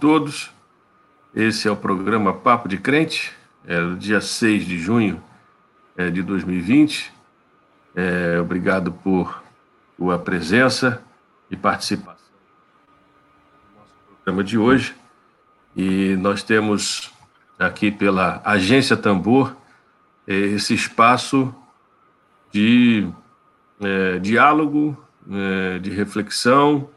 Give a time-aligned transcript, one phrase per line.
[0.00, 0.50] todos.
[1.34, 3.32] Esse é o programa Papo de Crente,
[3.66, 5.22] é o dia 6 de junho
[5.94, 7.12] é, de 2020.
[7.94, 9.42] É, obrigado por
[9.96, 11.02] sua presença
[11.50, 12.16] e participação
[13.74, 14.96] no nosso programa de hoje.
[15.76, 17.12] E nós temos
[17.58, 19.54] aqui pela Agência Tambor
[20.26, 21.54] é, esse espaço
[22.50, 23.06] de
[23.80, 24.96] é, diálogo,
[25.30, 26.88] é, de reflexão,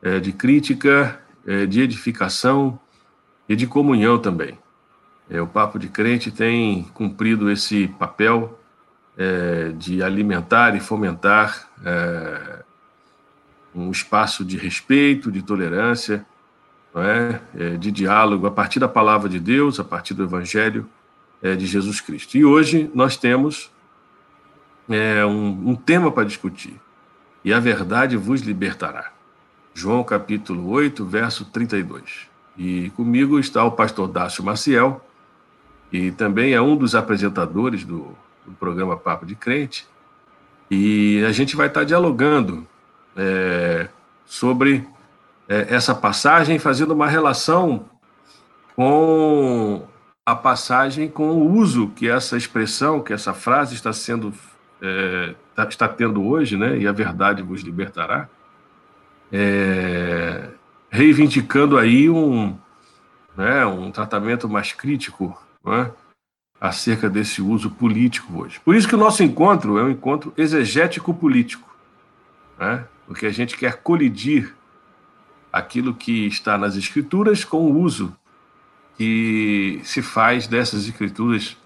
[0.00, 2.78] é, de crítica, é, de edificação
[3.48, 4.58] e de comunhão também.
[5.30, 8.58] É, o Papo de Crente tem cumprido esse papel
[9.16, 12.62] é, de alimentar e fomentar é,
[13.74, 16.24] um espaço de respeito, de tolerância,
[16.94, 17.40] é?
[17.56, 17.70] é?
[17.76, 20.88] de diálogo a partir da palavra de Deus, a partir do Evangelho
[21.42, 22.36] é, de Jesus Cristo.
[22.36, 23.70] E hoje nós temos
[25.26, 26.78] um, um tema para discutir,
[27.42, 29.11] e a verdade vos libertará.
[29.74, 32.28] João capítulo 8, verso 32.
[32.56, 35.04] E comigo está o pastor Dácio Maciel,
[35.90, 39.86] e também é um dos apresentadores do, do programa Papo de Crente,
[40.70, 42.66] e a gente vai estar dialogando
[43.16, 43.88] é,
[44.24, 44.86] sobre
[45.48, 47.84] é, essa passagem, fazendo uma relação
[48.74, 49.86] com
[50.24, 54.32] a passagem, com o uso que essa expressão, que essa frase está sendo
[54.80, 56.78] é, tá, está tendo hoje, né?
[56.78, 58.28] E a verdade vos libertará,
[59.32, 60.48] é,
[60.90, 62.56] reivindicando aí um,
[63.36, 65.90] né, um tratamento mais crítico, né,
[66.60, 68.60] acerca desse uso político hoje.
[68.60, 71.74] Por isso que o nosso encontro é um encontro exegético político,
[72.56, 72.84] né?
[73.06, 74.54] porque a gente quer colidir
[75.52, 78.16] aquilo que está nas escrituras com o uso
[78.96, 81.56] que se faz dessas escrituras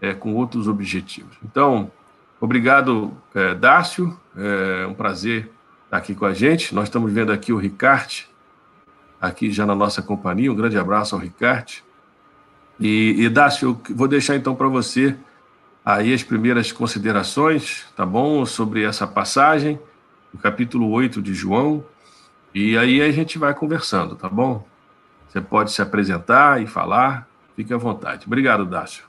[0.00, 1.34] é, com outros objetivos.
[1.42, 1.90] Então,
[2.38, 5.50] obrigado, é, Dácio, é um prazer
[5.92, 6.74] estar aqui com a gente.
[6.74, 8.26] Nós estamos vendo aqui o Ricarte,
[9.20, 10.50] aqui já na nossa companhia.
[10.50, 11.84] Um grande abraço ao Ricarte.
[12.80, 15.14] E, e Dácio, eu vou deixar então para você
[15.84, 18.46] aí as primeiras considerações, tá bom?
[18.46, 19.78] Sobre essa passagem,
[20.32, 21.84] o capítulo 8 de João.
[22.54, 24.66] E aí a gente vai conversando, tá bom?
[25.28, 28.26] Você pode se apresentar e falar, fique à vontade.
[28.26, 29.04] Obrigado, Dácio.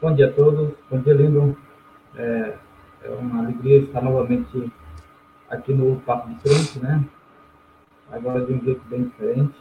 [0.00, 1.56] Bom dia a todos, bom dia, lindo.
[2.16, 2.54] É,
[3.04, 4.72] é uma alegria estar novamente
[5.48, 7.04] aqui no Papo de Frente, né?
[8.10, 9.54] Agora de um jeito bem diferente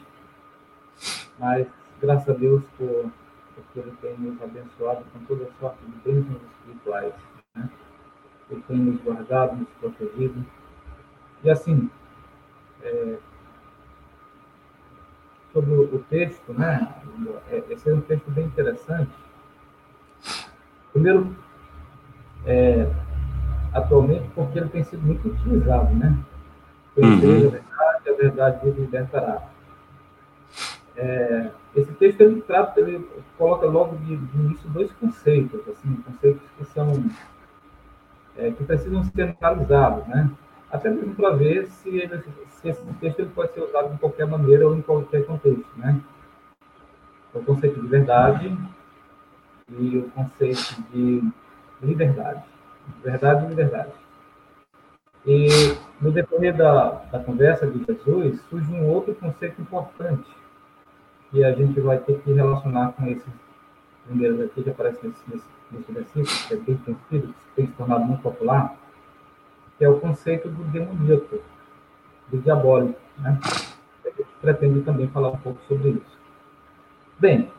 [1.37, 1.67] mas
[2.01, 3.11] graças a Deus por,
[3.55, 7.13] porque Ele tem nos abençoado com toda sorte de bênçãos espirituais.
[7.55, 7.69] Né?
[8.49, 10.45] Ele tem nos guardado, nos protegido.
[11.43, 11.89] E assim,
[12.81, 13.17] é,
[15.51, 16.93] sobre o texto, né?
[17.49, 19.11] É, esse é um texto bem interessante.
[20.91, 21.35] Primeiro,
[22.45, 22.89] é,
[23.73, 26.17] atualmente, porque ele tem sido muito utilizado, né?
[26.95, 27.47] Conhecer uhum.
[27.47, 29.41] a verdade, a verdade libertará.
[30.95, 33.07] É, esse texto ele trata, ele
[33.37, 37.03] coloca logo de, de início dois conceitos, assim, conceitos que são
[38.37, 40.29] é, que precisam ser analisados, né?
[40.71, 44.25] Até mesmo para ver se, ele, se esse texto ele pode ser usado de qualquer
[44.27, 45.99] maneira ou em qualquer contexto, né?
[47.33, 48.55] O conceito de verdade
[49.69, 51.23] e o conceito de
[51.81, 52.43] liberdade,
[53.03, 53.91] verdade e liberdade.
[55.25, 55.47] E
[56.01, 60.29] no decorrer da, da conversa de Jesus surge um outro conceito importante
[61.31, 63.33] que a gente vai ter que relacionar com esses
[64.05, 67.73] primeiros aqui que aparecem nesse, nesse, nesse versículo, que é bem conhecido, que tem se
[67.73, 68.75] tornado muito popular,
[69.77, 71.39] que é o conceito do demoníaco,
[72.27, 72.99] do diabólico.
[73.17, 73.39] Né?
[74.05, 76.19] A gente pretende também falar um pouco sobre isso.
[77.17, 77.49] Bem,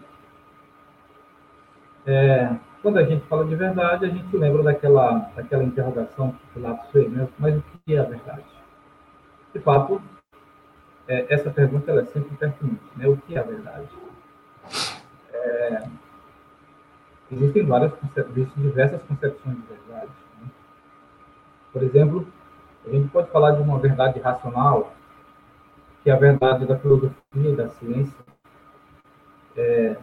[2.07, 2.55] é,
[2.85, 7.11] quando a gente fala de verdade, a gente lembra daquela, daquela interrogação que Pilatos fez,
[7.11, 7.27] né?
[7.39, 8.45] mas o que é a verdade?
[9.55, 10.03] De fato,
[11.09, 12.83] é, essa pergunta é sempre pertinente.
[12.95, 13.09] Né?
[13.09, 13.89] O que é a verdade?
[15.33, 15.83] É,
[17.33, 20.13] existem várias existem diversas concepções de verdade.
[20.43, 20.49] Né?
[21.73, 22.29] Por exemplo,
[22.87, 24.93] a gente pode falar de uma verdade racional,
[26.03, 28.25] que é a verdade da filosofia da ciência,
[29.57, 29.97] é,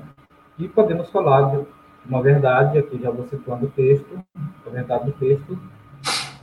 [0.58, 4.24] e podemos falar de uma verdade, aqui já vou situando o texto,
[4.66, 5.58] a verdade do texto,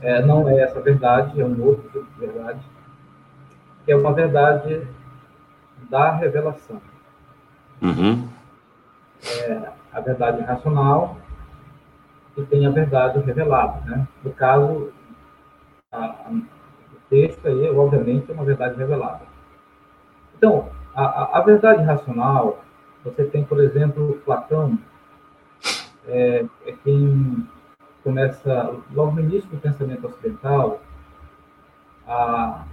[0.01, 2.59] é, não é essa verdade, é um outro tipo de verdade,
[3.85, 4.87] que é uma verdade
[5.89, 6.81] da revelação.
[7.81, 8.27] Uhum.
[9.25, 11.17] É a verdade racional
[12.37, 13.81] e tem a verdade revelada.
[13.85, 14.07] Né?
[14.23, 14.91] No caso,
[15.91, 19.21] a, a, o texto aí, obviamente, é uma verdade revelada.
[20.37, 22.63] Então, a, a verdade racional,
[23.03, 24.77] você tem, por exemplo, Platão,
[26.07, 27.47] é, é quem
[28.03, 30.81] começa, logo no início do pensamento ocidental,
[32.07, 32.63] a,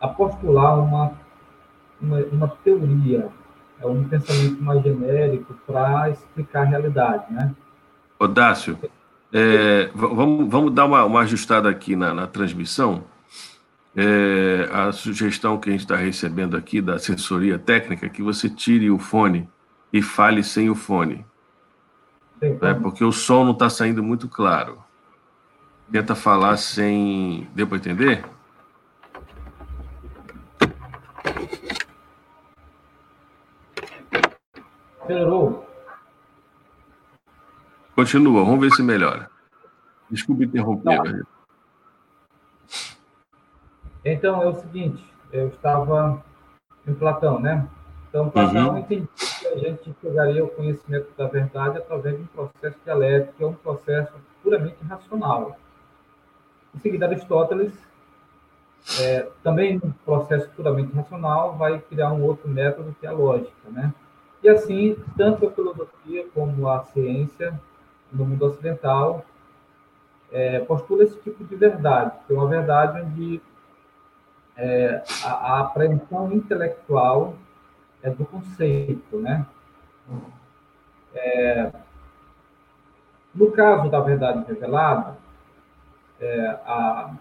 [0.00, 1.12] a postular uma,
[2.00, 3.28] uma, uma teoria,
[3.80, 7.54] é um pensamento mais genérico para explicar a realidade, né?
[8.18, 8.76] Odácio,
[9.32, 13.04] é, vamos, vamos dar uma, uma ajustada aqui na, na transmissão.
[13.96, 18.48] É, a sugestão que a gente está recebendo aqui da assessoria técnica é que você
[18.48, 19.48] tire o fone
[19.92, 21.24] e fale sem o fone.
[22.40, 24.82] É, porque o som não está saindo muito claro.
[25.90, 27.48] Tenta falar sem.
[27.54, 28.24] Deu para entender?
[35.08, 35.66] Melhorou.
[37.94, 39.30] Continua, vamos ver se melhora.
[40.10, 41.02] Desculpe interromper.
[41.02, 41.26] Tá.
[44.04, 46.22] Então, é o seguinte, eu estava
[46.86, 47.66] em Platão, né?
[48.08, 48.78] Então, Platão uhum.
[48.78, 49.08] entendia
[49.48, 53.54] a gente chegaria ao conhecimento da verdade através de um processo dialético, que é um
[53.54, 54.12] processo
[54.42, 55.56] puramente racional.
[56.74, 57.72] Em seguida, Aristóteles,
[59.00, 63.70] é, também um processo puramente racional, vai criar um outro método que é a lógica,
[63.70, 63.92] né?
[64.42, 67.58] E assim, tanto a filosofia como a ciência
[68.12, 69.24] no mundo ocidental
[70.30, 73.40] é, postula esse tipo de verdade, que é uma verdade onde
[74.56, 77.34] é, a, a apreensão intelectual
[78.02, 79.46] é do conceito, né?
[81.14, 81.72] É,
[83.34, 85.16] no caso da verdade revelada,
[86.20, 87.14] é, a,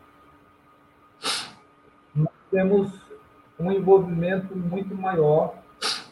[2.16, 3.08] nós temos
[3.60, 5.56] um envolvimento muito maior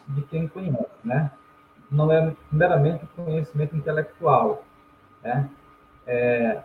[0.08, 1.30] de quem conhece, né?
[1.90, 4.64] Não é meramente conhecimento intelectual,
[5.22, 5.48] né?
[6.06, 6.62] É,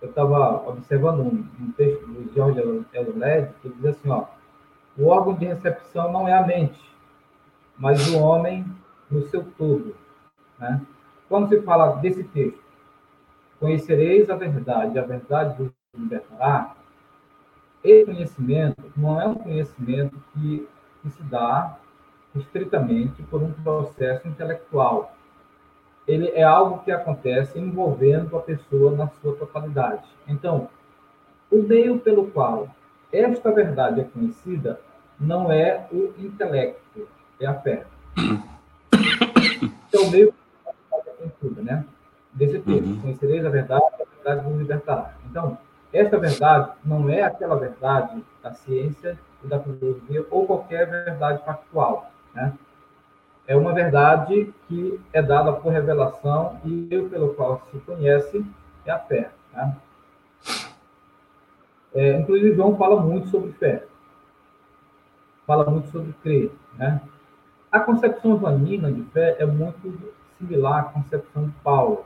[0.00, 2.60] eu estava observando um, um, texto do George
[2.92, 4.26] Eluled que diz assim, ó,
[4.96, 6.80] o órgão de recepção não é a mente,
[7.78, 8.64] mas o homem
[9.10, 9.94] no seu todo,
[10.58, 10.80] né?
[11.28, 12.62] Quando se fala desse texto,
[13.60, 16.74] conhecereis a verdade, a verdade vos libertará,
[17.82, 20.66] esse conhecimento não é um conhecimento que,
[21.02, 21.78] que se dá
[22.34, 25.12] estritamente por um processo intelectual.
[26.06, 30.08] Ele é algo que acontece envolvendo a pessoa na sua totalidade.
[30.26, 30.68] Então,
[31.50, 32.68] o meio pelo qual
[33.12, 34.80] esta verdade é conhecida
[35.20, 37.08] não é o intelecto,
[37.40, 37.84] é a fé.
[39.88, 40.34] Então, meio
[40.90, 41.84] qual é conhecida, né?
[42.32, 43.00] Desse texto, uhum.
[43.00, 45.14] conhecereis a verdade, a verdade vos libertará.
[45.30, 45.58] Então,
[45.92, 52.10] esta verdade não é aquela verdade da ciência e da filosofia ou qualquer verdade factual
[52.34, 52.52] né?
[53.46, 58.44] É uma verdade que é dada por revelação e pelo qual se conhece
[58.84, 59.30] é a fé.
[59.54, 59.76] Né?
[61.94, 63.84] É, inclusive, João fala muito sobre fé.
[65.46, 66.52] Fala muito sobre crer.
[66.76, 67.00] Né?
[67.70, 72.04] A concepção joanina de fé é muito similar à concepção de Paulo.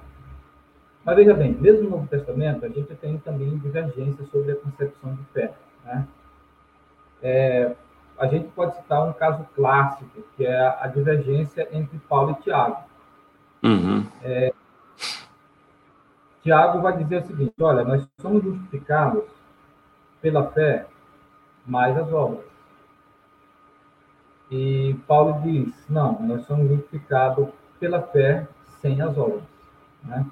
[1.04, 5.14] Mas veja bem, mesmo no Novo Testamento, a gente tem também divergência sobre a concepção
[5.14, 5.52] de fé.
[5.84, 6.06] Né?
[7.22, 7.72] É,
[8.18, 12.76] a gente pode citar um caso clássico, que é a divergência entre Paulo e Tiago.
[13.62, 14.06] Uhum.
[14.22, 14.52] É,
[16.42, 19.24] Tiago vai dizer o seguinte: olha, nós somos justificados
[20.20, 20.86] pela fé
[21.66, 22.51] mais as obras.
[24.52, 27.48] E Paulo diz: não, nós somos justificados
[27.80, 28.46] pela fé
[28.82, 29.42] sem as obras.
[30.04, 30.26] Né?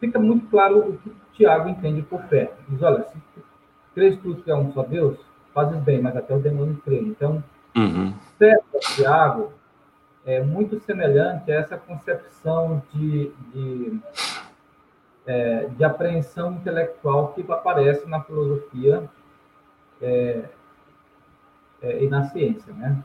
[0.00, 2.52] Fica muito claro o que Tiago entende por fé.
[2.68, 3.16] Diz: olha, se
[3.94, 5.20] crês tu que é um só Deus,
[5.54, 6.98] fazes bem, mas até o demônio crê.
[6.98, 7.44] Então,
[7.76, 8.12] uhum.
[8.96, 9.52] Tiago
[10.26, 14.00] é muito semelhante a essa concepção de, de,
[15.24, 19.08] é, de apreensão intelectual que aparece na filosofia
[20.02, 20.44] é,
[21.82, 23.02] é, e na ciência, né?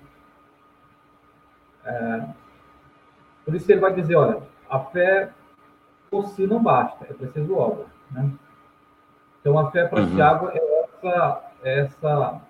[1.86, 2.26] É,
[3.46, 5.32] por isso ele vai dizer, olha, a fé
[6.10, 8.32] por si não basta, é preciso obra, né?
[9.42, 10.16] Então a fé para uhum.
[10.16, 12.42] Tiago é essa essa,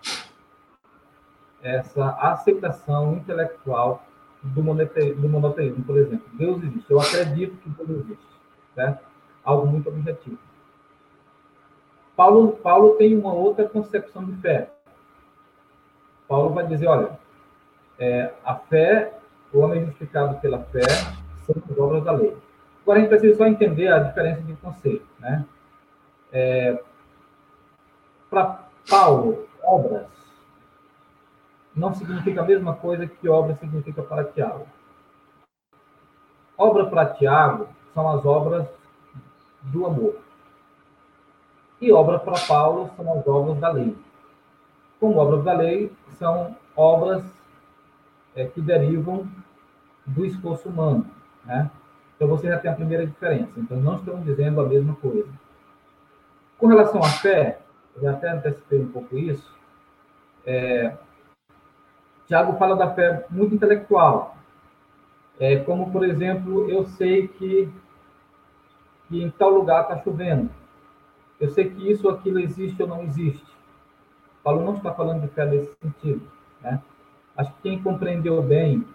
[1.61, 4.03] essa aceitação intelectual
[4.41, 6.25] do monoteísmo, do monoteísmo, por exemplo.
[6.33, 8.33] Deus existe, eu acredito que Deus existe.
[8.75, 9.05] Certo?
[9.43, 10.37] Algo muito objetivo.
[12.15, 14.72] Paulo, Paulo tem uma outra concepção de fé.
[16.33, 17.11] Paulo vai dizer, olha,
[17.99, 19.13] é, a fé,
[19.53, 20.81] o homem justificado pela fé,
[21.45, 22.35] são as obras da lei.
[22.81, 25.45] Agora a gente precisa só entender a diferença de conceito, né?
[26.31, 26.81] É,
[28.31, 30.07] Para Paulo, obras,
[31.75, 34.65] não significa a mesma coisa que obra significa para Tiago.
[36.57, 38.67] Obra para Tiago são as obras
[39.61, 40.15] do amor.
[41.79, 43.95] E obra para Paulo são as obras da lei.
[45.03, 47.25] Como obras da lei, são obras
[48.33, 49.27] é, que derivam
[50.05, 51.05] do esforço humano.
[51.43, 51.69] Né?
[52.15, 53.60] Então você já tem a primeira diferença.
[53.60, 55.27] Então não estamos dizendo a mesma coisa.
[56.57, 57.60] Com relação à fé,
[58.01, 59.53] eu até antecipei um pouco isso,
[60.45, 60.95] é,
[62.25, 64.38] Tiago fala da fé muito intelectual.
[65.38, 67.69] É, como, por exemplo, eu sei que,
[69.10, 70.50] que em tal lugar está chovendo.
[71.41, 73.52] Eu sei que isso aquilo existe ou não existe.
[74.43, 76.21] Paulo não está falando de fé nesse sentido.
[76.62, 76.81] Né?
[77.38, 78.85] Acho que quem compreendeu bem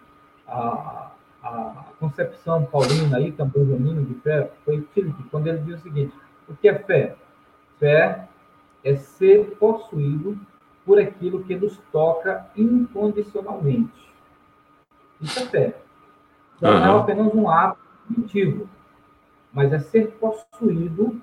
[0.46, 1.10] a,
[1.42, 6.14] a concepção paulina aí, também de fé, foi Tillich, quando ele diz o seguinte:
[6.48, 7.16] o que é fé?
[7.78, 8.28] Fé
[8.84, 10.38] é ser possuído
[10.84, 14.08] por aquilo que nos toca incondicionalmente.
[15.20, 15.76] Isso é fé.
[16.56, 16.80] Então, uhum.
[16.80, 18.68] não é apenas um ato cognitivo,
[19.52, 21.20] mas é ser possuído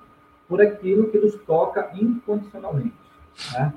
[0.48, 2.94] por aquilo que nos toca incondicionalmente.
[3.52, 3.74] Né?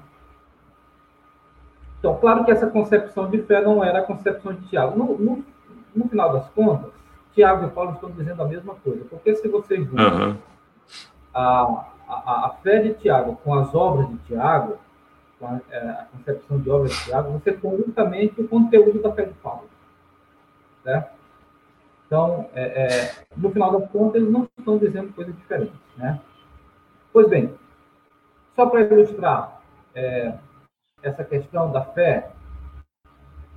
[2.00, 4.98] Então, claro que essa concepção de fé não era a concepção de Tiago.
[4.98, 5.46] No, no,
[5.94, 6.92] no final das contas,
[7.34, 9.04] Tiago e Paulo estão dizendo a mesma coisa.
[9.10, 10.38] Porque se vocês uhum.
[11.34, 14.78] a, a, a, fé de Tiago com as obras de Tiago,
[15.38, 19.12] com a, é, a, concepção de obras de Tiago, você tem justamente o conteúdo da
[19.12, 19.70] fé de Paulo.
[20.84, 21.20] Certo?
[22.08, 25.76] Então, é, é, no final das contas, eles não estão dizendo coisas diferentes.
[25.98, 26.20] Né?
[27.12, 27.54] Pois bem,
[28.56, 29.62] só para ilustrar
[29.94, 30.34] é,
[31.02, 32.32] essa questão da fé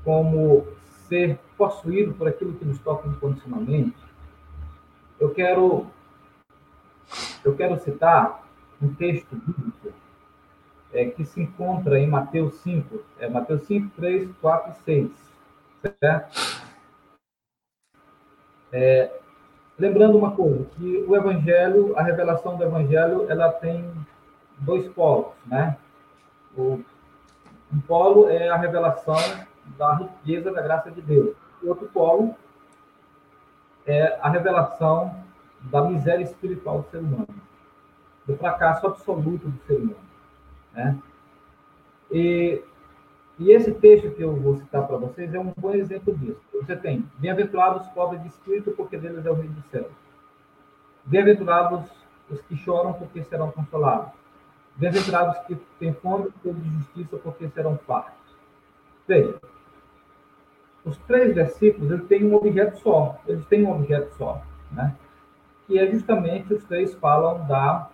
[0.04, 0.66] como
[1.08, 3.96] ser possuído por aquilo que nos toca incondicionalmente,
[5.20, 5.87] eu quero
[7.44, 8.42] eu quero citar
[8.80, 9.92] um texto bíblico
[10.92, 15.11] é, que se encontra em Mateus 5, é, Mateus 5, 3, 4 e 6.
[16.00, 16.62] Certo?
[18.72, 19.11] É,
[19.78, 23.90] lembrando uma coisa, que o Evangelho, a revelação do Evangelho, ela tem
[24.58, 25.76] dois polos, né?
[26.56, 26.80] O,
[27.72, 29.16] um polo é a revelação
[29.78, 31.34] da riqueza da graça de Deus.
[31.62, 32.34] O outro polo
[33.86, 35.14] é a revelação
[35.62, 37.28] da miséria espiritual do ser humano,
[38.26, 39.96] do fracasso absoluto do ser humano.
[40.72, 40.98] Né?
[42.10, 42.62] E,
[43.38, 46.40] e esse texto que eu vou citar para vocês é um bom exemplo disso.
[46.52, 49.88] Você tem, bem-aventurados os pobres de espírito, porque deles é o reino do céu.
[51.04, 51.90] Bem-aventurados
[52.30, 54.21] os que choram, porque serão consolados.
[54.76, 58.36] Bem-aventurados que têm fome de justiça, porque serão fartos.
[59.06, 59.38] Veja,
[60.84, 64.96] os três versículos eles têm um objeto só, eles têm um objeto só, né?
[65.66, 67.88] que é justamente os três falam da,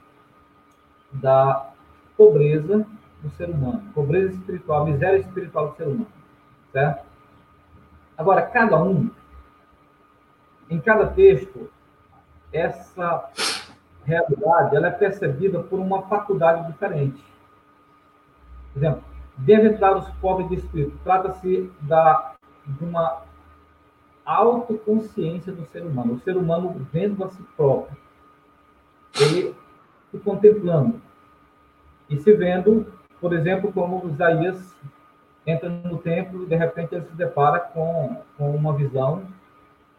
[1.13, 1.71] da
[2.17, 2.87] pobreza
[3.23, 6.07] do ser humano, pobreza espiritual, miséria espiritual do ser humano,
[6.73, 7.07] certo?
[8.17, 9.11] Agora, cada um,
[10.71, 11.71] em cada texto,
[12.53, 13.31] essa
[14.09, 17.23] realidade ela é percebida por uma faculdade diferente.
[18.73, 19.05] Por exemplo,
[19.37, 22.35] bem-aventurados pobres de espírito, trata-se da
[22.67, 23.23] de uma
[24.25, 27.97] autoconsciência do ser humano, o ser humano vendo a si próprio,
[29.19, 29.55] ele
[30.11, 31.01] se contemplando
[32.11, 32.87] e se vendo,
[33.21, 34.75] por exemplo, como Isaías
[35.47, 39.23] entra no templo e de repente ele se depara com, com uma visão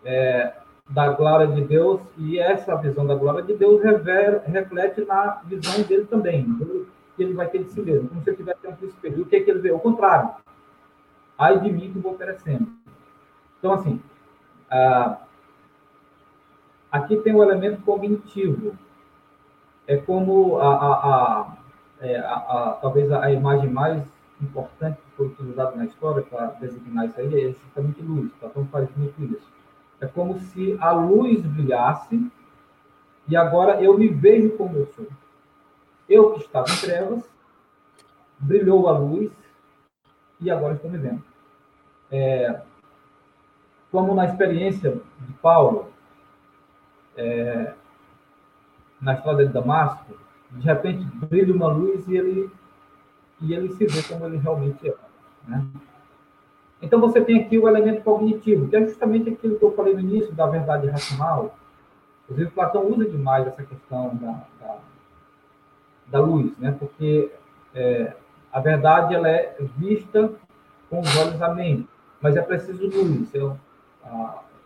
[0.05, 0.53] é,
[0.89, 5.83] da glória de Deus e essa visão da glória de Deus revela, reflete na visão
[5.83, 6.45] dele também,
[7.15, 9.21] que ele vai ter de si mesmo, como se ele tivesse um espelho.
[9.21, 9.71] O que, é que ele vê?
[9.71, 10.31] O contrário.
[11.37, 12.67] Ai de mim que vou perecendo.
[13.59, 14.01] Então, assim,
[14.69, 15.17] ah,
[16.91, 18.75] aqui tem o um elemento cognitivo.
[19.85, 21.57] É como a, a, a,
[22.01, 24.03] é, a, talvez a imagem mais
[24.41, 28.31] importante que foi utilizada na história para designar isso aí é justamente luz.
[28.39, 29.58] Platão faz muito isso.
[30.01, 32.31] É como se a luz brilhasse
[33.27, 35.07] e agora eu me vejo como eu sou.
[36.07, 37.29] Eu que estava em trevas,
[38.39, 39.31] brilhou a luz
[40.39, 41.23] e agora estou me vendo.
[42.11, 42.61] É,
[43.91, 45.91] como na experiência de Paulo,
[47.15, 47.73] é,
[49.01, 50.17] na estrada de Damasco,
[50.51, 52.51] de repente brilha uma luz e ele,
[53.41, 54.95] e ele se vê como ele realmente é.
[55.47, 55.67] Né?
[56.81, 59.99] Então você tem aqui o elemento cognitivo, que é justamente aquilo que eu falei no
[59.99, 61.55] início da verdade racional.
[62.23, 64.77] Inclusive, Platão usa demais essa questão da, da,
[66.07, 66.75] da luz, né?
[66.79, 67.31] porque
[67.73, 68.13] é,
[68.51, 70.31] a verdade ela é vista
[70.89, 71.87] com os olhos da mente,
[72.21, 73.33] mas é preciso luz.
[73.35, 73.39] É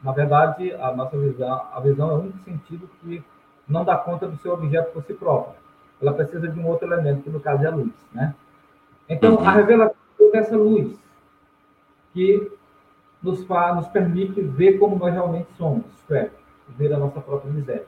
[0.04, 3.24] na verdade, a nossa visão, a visão é o único sentido que
[3.68, 5.56] não dá conta do seu objeto por si próprio.
[6.02, 8.36] Ela precisa de um outro elemento, que no caso é a luz, né?
[9.08, 9.48] Então, uhum.
[9.48, 9.96] a revelação
[10.34, 10.98] dessa luz,
[12.14, 12.52] que
[13.22, 16.30] nos, faz, nos permite ver como nós realmente somos, é,
[16.70, 17.88] ver a nossa própria miséria.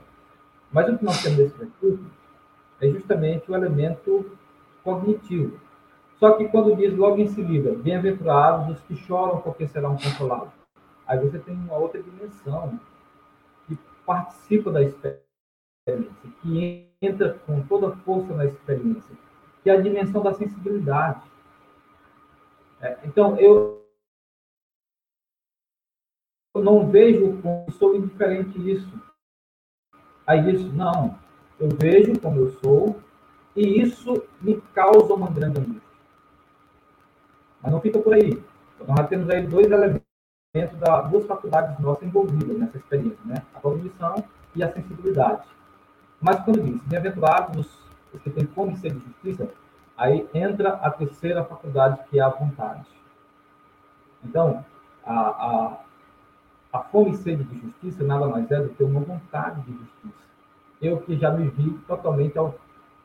[0.71, 2.11] Mas o que nós temos nesse versículo
[2.81, 4.37] é justamente o elemento
[4.83, 5.59] cognitivo.
[6.17, 10.53] Só que quando diz logo em seguida, bem-aventurados os que choram porque serão consolados.
[11.05, 12.79] Aí você tem uma outra dimensão
[13.67, 15.21] que participa da experiência,
[16.41, 19.15] que entra com toda força na experiência,
[19.61, 21.21] que é a dimensão da sensibilidade.
[22.81, 23.84] É, então, eu
[26.63, 28.91] não vejo como sou indiferente isso.
[30.25, 31.17] Aí isso, não.
[31.59, 32.99] Eu vejo como eu sou
[33.55, 35.81] e isso me causa uma grande angústia.
[37.61, 38.41] Mas não fica por aí.
[38.87, 40.03] Nós já temos aí dois elementos
[40.79, 43.43] da duas faculdades nossas envolvidas nessa experiência, né?
[43.53, 44.23] A cognição
[44.55, 45.47] e a sensibilidade.
[46.21, 47.67] Mas, quando diz, bem-aventurados
[48.13, 49.49] os que têm fome e sede de justiça,
[49.97, 52.87] aí entra a terceira faculdade, que é a vontade.
[54.23, 54.63] Então,
[55.05, 55.77] a, a,
[56.75, 60.25] a fome e sede de justiça nada mais é do que uma vontade de justiça.
[60.81, 62.53] Eu que já me vi totalmente ao,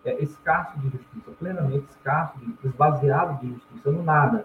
[0.04, 4.44] é, escasso de justiça, plenamente escasso, de, esvaziado de justiça, no nada.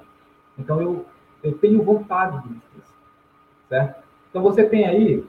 [0.58, 1.06] Então, eu,
[1.44, 2.94] eu tenho vontade de justiça,
[3.68, 4.04] certo?
[4.30, 5.28] Então, você tem aí,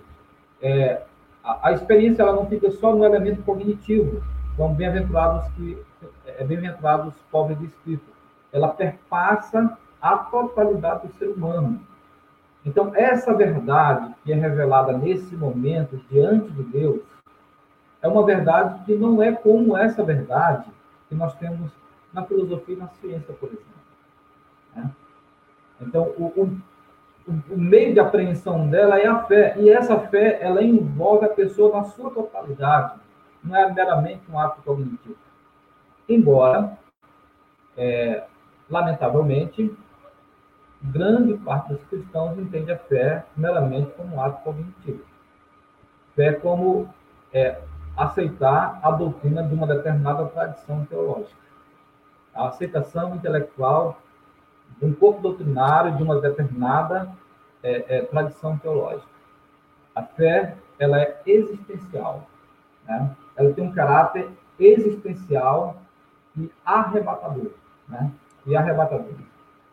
[0.61, 1.03] é,
[1.43, 4.23] a, a, experiência ela não fica só no elemento cognitivo,
[4.57, 5.79] como bem-aventurados que
[6.27, 8.05] é bem-aventurados pobres de espírito.
[8.53, 11.81] Ela perpassa a totalidade do ser humano.
[12.67, 17.01] Então, essa verdade que é revelada nesse momento diante de Deus,
[18.03, 20.69] é uma verdade que não é como essa verdade
[21.09, 21.71] que nós temos
[22.13, 23.67] na filosofia e na ciência, por exemplo.
[24.75, 24.91] Né?
[25.81, 26.63] Então, o, o,
[27.29, 31.77] o, meio de apreensão dela é a fé, e essa fé ela envolve a pessoa
[31.77, 32.95] na sua totalidade,
[33.45, 35.17] não é meramente um ato cognitivo.
[36.09, 36.77] Embora,
[37.77, 38.25] é,
[38.69, 39.73] lamentavelmente,
[40.83, 45.03] grande parte dos cristãos entende a fé meramente como um ato cognitivo.
[46.15, 46.89] Fé como
[47.33, 47.61] é,
[47.97, 51.37] aceitar a doutrina de uma determinada tradição teológica.
[52.35, 54.01] A aceitação intelectual
[54.79, 57.09] de um corpo doutrinário de uma determinada
[57.63, 59.09] é, é, tradição teológica.
[59.95, 62.27] A fé, ela é existencial.
[62.85, 63.17] Né?
[63.35, 65.77] Ela tem um caráter existencial
[66.37, 67.51] e arrebatador.
[67.89, 68.11] Né?
[68.47, 69.15] E arrebatador.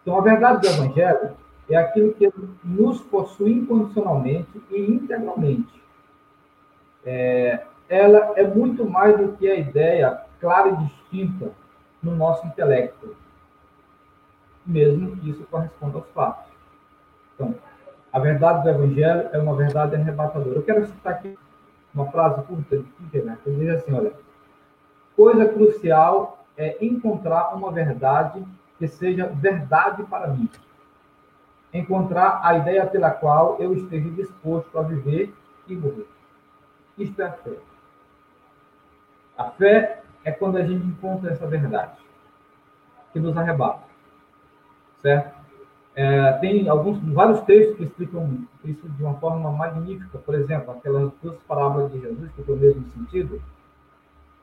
[0.04, 1.32] Então, a verdade do Evangelho
[1.70, 2.32] é aquilo que
[2.64, 5.82] nos possui incondicionalmente e integralmente.
[7.06, 11.52] É, ela é muito mais do que a ideia clara e distinta
[12.02, 13.16] no nosso intelecto,
[14.66, 16.52] mesmo que isso corresponda aos fatos.
[17.34, 17.56] Então,
[18.12, 20.58] a verdade do Evangelho é uma verdade arrebatadora.
[20.58, 21.38] Eu quero citar aqui
[21.96, 24.12] uma frase curta de Kierkegaard, que diz assim, olha,
[25.16, 28.44] coisa crucial é encontrar uma verdade
[28.78, 30.50] que seja verdade para mim.
[31.74, 35.34] Encontrar a ideia pela qual eu esteja disposto a viver
[35.68, 36.08] e morrer.
[36.98, 37.58] Isto é a fé.
[39.38, 41.98] A fé é quando a gente encontra essa verdade
[43.12, 43.84] que nos arrebata.
[45.02, 45.44] Certo?
[45.96, 50.18] É, tem alguns, vários textos que explicam isso de uma forma magnífica.
[50.18, 53.42] Por exemplo, aquelas duas parábolas de Jesus que tem o mesmo sentido.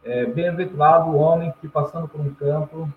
[0.04, 2.88] É, Bem-aventurado o homem que, passando por um campo,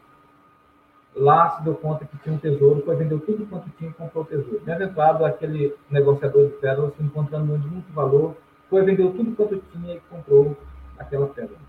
[1.15, 4.23] lá se deu conta que tinha um tesouro, foi vendeu tudo quanto tinha e comprou
[4.23, 4.61] o tesouro.
[4.61, 8.35] Bem-aventurado aquele negociador de pérolas, encontrando de muito valor,
[8.69, 10.57] foi vendeu tudo quanto tinha e comprou
[10.97, 11.59] aquela pérola.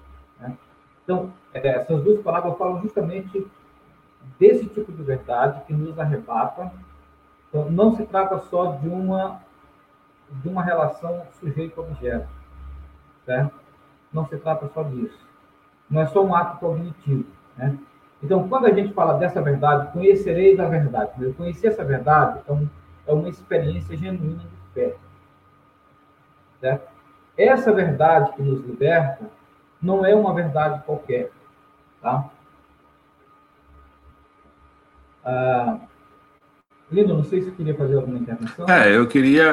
[0.40, 0.57] Né?
[1.02, 3.46] Então, é, essas duas parábolas falam justamente
[4.38, 6.72] desse tipo de verdade que nos arrebata.
[7.48, 9.40] Então, não se trata só de uma
[10.42, 12.26] de uma relação sujeito-objeto,
[13.24, 13.54] certo?
[14.12, 15.18] Não se trata só disso.
[15.88, 17.26] Não é só um ato cognitivo,
[17.57, 17.78] né?
[18.25, 21.13] Então, quando a gente fala dessa verdade, conhecereis a verdade.
[21.23, 22.67] Eu conhecer essa verdade é, um,
[23.07, 24.97] é uma experiência genuína de fé.
[26.59, 26.89] Certo?
[27.37, 29.27] Essa verdade que nos liberta
[29.81, 31.31] não é uma verdade qualquer.
[32.01, 32.31] Tá?
[35.23, 35.81] Ah,
[36.91, 38.67] Lindo, não sei se você queria fazer alguma intervenção.
[38.69, 39.53] É, eu queria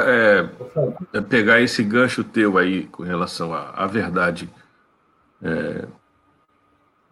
[1.14, 4.50] é, pegar esse gancho teu aí com relação à, à verdade.
[5.42, 5.88] É,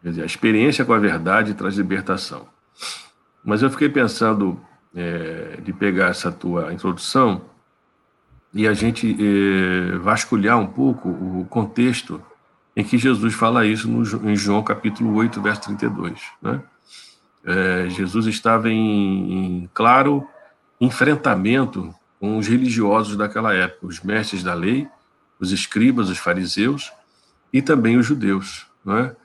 [0.01, 2.47] quer dizer, a experiência com a verdade traz libertação.
[3.43, 4.59] Mas eu fiquei pensando
[4.95, 7.41] é, de pegar essa tua introdução
[8.53, 12.21] e a gente é, vasculhar um pouco o contexto
[12.75, 16.21] em que Jesus fala isso no, em João capítulo 8, verso 32.
[16.41, 16.61] Né?
[17.43, 20.27] É, Jesus estava em, em claro
[20.79, 24.87] enfrentamento com os religiosos daquela época, os mestres da lei,
[25.39, 26.91] os escribas, os fariseus
[27.51, 28.67] e também os judeus.
[28.83, 29.15] Né?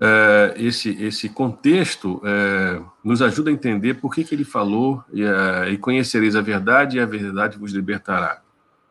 [0.00, 5.24] É, esse, esse contexto é, nos ajuda a entender por que, que ele falou e,
[5.24, 8.40] é, e conhecereis a verdade e a verdade vos libertará.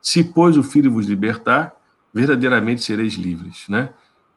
[0.01, 1.73] Se, pois, o Filho vos libertar,
[2.13, 3.89] verdadeiramente sereis livres, né?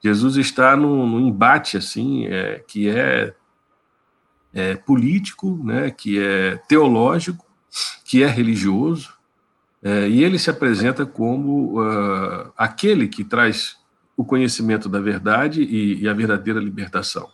[0.03, 3.35] Jesus está num, embate assim, é, que é,
[4.53, 5.91] é, político, né?
[5.91, 7.45] Que é teológico,
[8.05, 9.13] que é religioso,
[9.83, 13.77] é, e ele se apresenta como uh, aquele que traz
[14.21, 17.31] o conhecimento da verdade e, e a verdadeira libertação.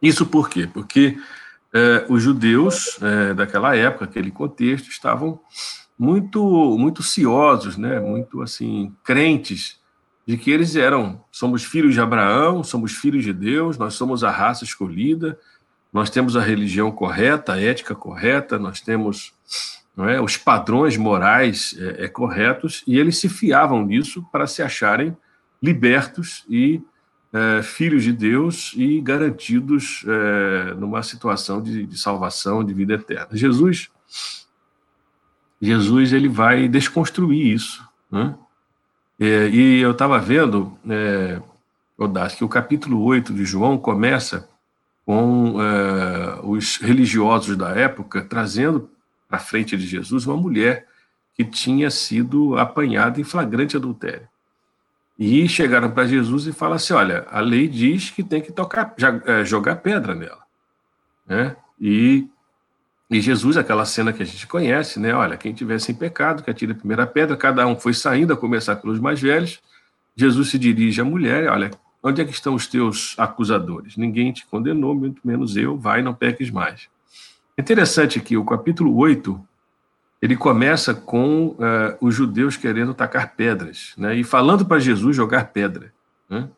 [0.00, 0.68] Isso por quê?
[0.70, 1.16] Porque
[1.72, 5.40] é, os judeus é, daquela época, aquele contexto, estavam
[5.98, 7.98] muito muito ciosos, né?
[7.98, 9.80] Muito assim crentes
[10.26, 14.30] de que eles eram somos filhos de Abraão, somos filhos de Deus, nós somos a
[14.30, 15.40] raça escolhida,
[15.90, 19.32] nós temos a religião correta, a ética correta, nós temos
[19.96, 25.16] é, os padrões morais é, é, corretos e eles se fiavam nisso para se acharem
[25.62, 26.80] libertos e
[27.32, 33.28] é, filhos de Deus e garantidos é, numa situação de, de, salvação, de vida eterna.
[33.32, 33.90] Jesus,
[35.60, 37.86] Jesus ele vai desconstruir isso.
[38.10, 38.34] Né?
[39.18, 41.40] É, e eu estava vendo, é,
[41.98, 44.48] Odácio, que o capítulo 8 de João começa
[45.04, 48.90] com é, os religiosos da época trazendo
[49.28, 50.86] para frente de Jesus uma mulher
[51.34, 54.28] que tinha sido apanhada em flagrante adultério.
[55.18, 58.94] E chegaram para Jesus e falaram assim: olha, a lei diz que tem que tocar,
[59.24, 60.44] é, jogar pedra nela.
[61.26, 61.56] Né?
[61.80, 62.28] E,
[63.10, 65.14] e Jesus, aquela cena que a gente conhece, né?
[65.14, 68.36] Olha, quem tiver sem pecado, que atire a primeira pedra, cada um foi saindo, a
[68.36, 69.60] começar pelos mais velhos.
[70.14, 71.70] Jesus se dirige à mulher: olha,
[72.02, 73.96] onde é que estão os teus acusadores?
[73.96, 76.88] Ninguém te condenou, muito menos eu, vai, não peques mais.
[77.58, 79.40] Interessante que o capítulo 8
[80.20, 85.46] ele começa com uh, os judeus querendo tacar pedras, né, e falando para Jesus jogar
[85.46, 85.92] pedra.
[86.28, 86.48] Né?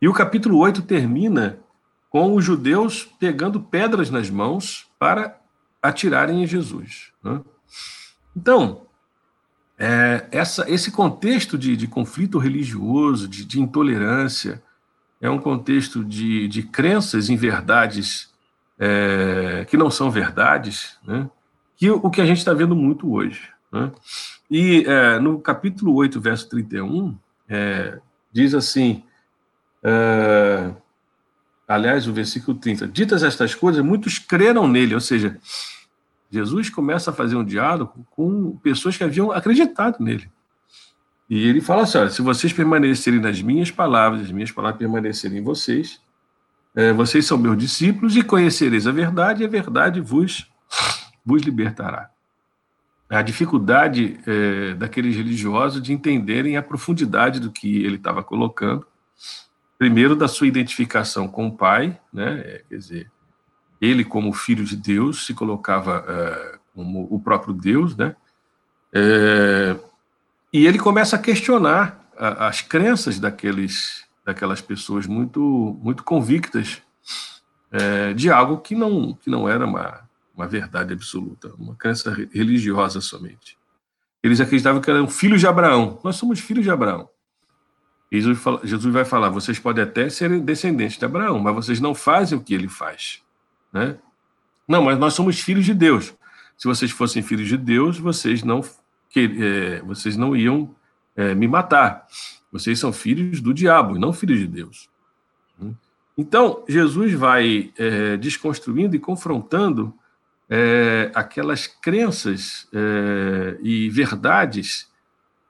[0.00, 1.58] E o capítulo 8 termina
[2.10, 5.38] com os judeus pegando pedras nas mãos para
[5.82, 7.10] atirarem em Jesus.
[7.22, 7.40] Né?
[8.36, 8.82] Então,
[9.78, 14.62] é, essa, esse contexto de, de conflito religioso, de, de, intolerância,
[15.20, 18.32] é um contexto de, de crenças em verdades
[18.78, 21.28] é, que não são verdades, né?
[21.84, 23.42] Que o que a gente está vendo muito hoje.
[23.70, 23.92] Né?
[24.50, 27.14] E é, no capítulo 8, verso 31,
[27.46, 27.98] é,
[28.32, 29.02] diz assim,
[29.82, 30.70] é,
[31.68, 35.38] aliás, o versículo 30, ditas estas coisas, muitos creram nele, ou seja,
[36.30, 40.30] Jesus começa a fazer um diálogo com pessoas que haviam acreditado nele.
[41.28, 45.38] E ele fala assim: olha, se vocês permanecerem nas minhas palavras, as minhas palavras permanecerem
[45.38, 46.00] em vocês,
[46.74, 50.50] é, vocês são meus discípulos e conhecereis a verdade, e a verdade vos
[51.24, 52.10] vos libertará.
[53.08, 58.86] A dificuldade é, daqueles religiosos de entenderem a profundidade do que ele estava colocando,
[59.78, 62.40] primeiro da sua identificação com o Pai, né?
[62.40, 63.10] É, quer dizer,
[63.80, 68.16] ele como filho de Deus se colocava é, como o próprio Deus, né?
[68.92, 69.76] É,
[70.52, 76.80] e ele começa a questionar a, as crenças daqueles, daquelas pessoas muito, muito convictas
[77.70, 80.03] é, de algo que não, que não era uma,
[80.36, 83.56] uma verdade absoluta, uma crença religiosa somente.
[84.22, 86.00] Eles acreditavam que eram filhos de Abraão.
[86.02, 87.08] Nós somos filhos de Abraão.
[88.10, 92.40] Jesus, vai falar: vocês podem até serem descendentes de Abraão, mas vocês não fazem o
[92.40, 93.22] que ele faz.
[93.72, 93.96] Né?
[94.66, 96.14] Não, mas nós somos filhos de Deus.
[96.56, 98.60] Se vocês fossem filhos de Deus, vocês não,
[99.16, 100.74] é, vocês não iam
[101.16, 102.06] é, me matar.
[102.52, 104.88] Vocês são filhos do diabo, não filhos de Deus.
[106.16, 109.92] Então, Jesus vai é, desconstruindo e confrontando
[110.48, 114.88] é, aquelas crenças é, e verdades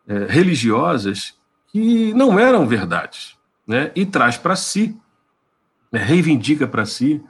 [0.07, 1.37] é, religiosas
[1.69, 3.91] que não eram verdades, né?
[3.95, 4.97] e traz para si,
[5.91, 6.01] né?
[6.01, 7.23] reivindica para si,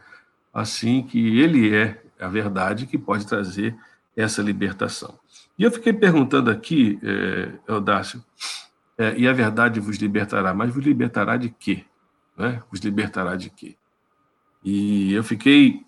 [0.53, 3.75] assim que ele é a verdade que pode trazer
[4.17, 5.19] essa libertação.
[5.59, 8.23] E eu fiquei perguntando aqui, é, Eudácio,
[8.99, 11.85] é, e a verdade vos libertará, mas vos libertará de quê?
[12.37, 12.63] Né?
[12.71, 13.77] Vos libertará de quê?
[14.65, 15.84] E eu fiquei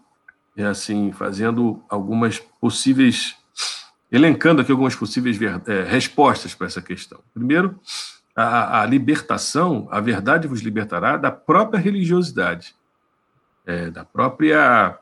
[0.56, 3.36] é assim, fazendo algumas possíveis,
[4.10, 7.20] elencando aqui algumas possíveis é, respostas para essa questão.
[7.34, 7.78] Primeiro,
[8.34, 12.74] a, a, libertação, a verdade vos libertará da própria religiosidade,
[13.66, 14.98] é, da própria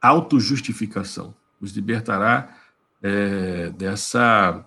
[0.00, 2.56] autojustificação, vos libertará
[3.02, 4.64] é, dessa,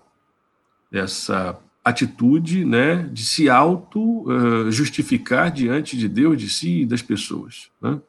[0.92, 7.70] dessa atitude né, de se auto-justificar uh, diante de Deus, de si e das pessoas.
[7.82, 8.00] Né?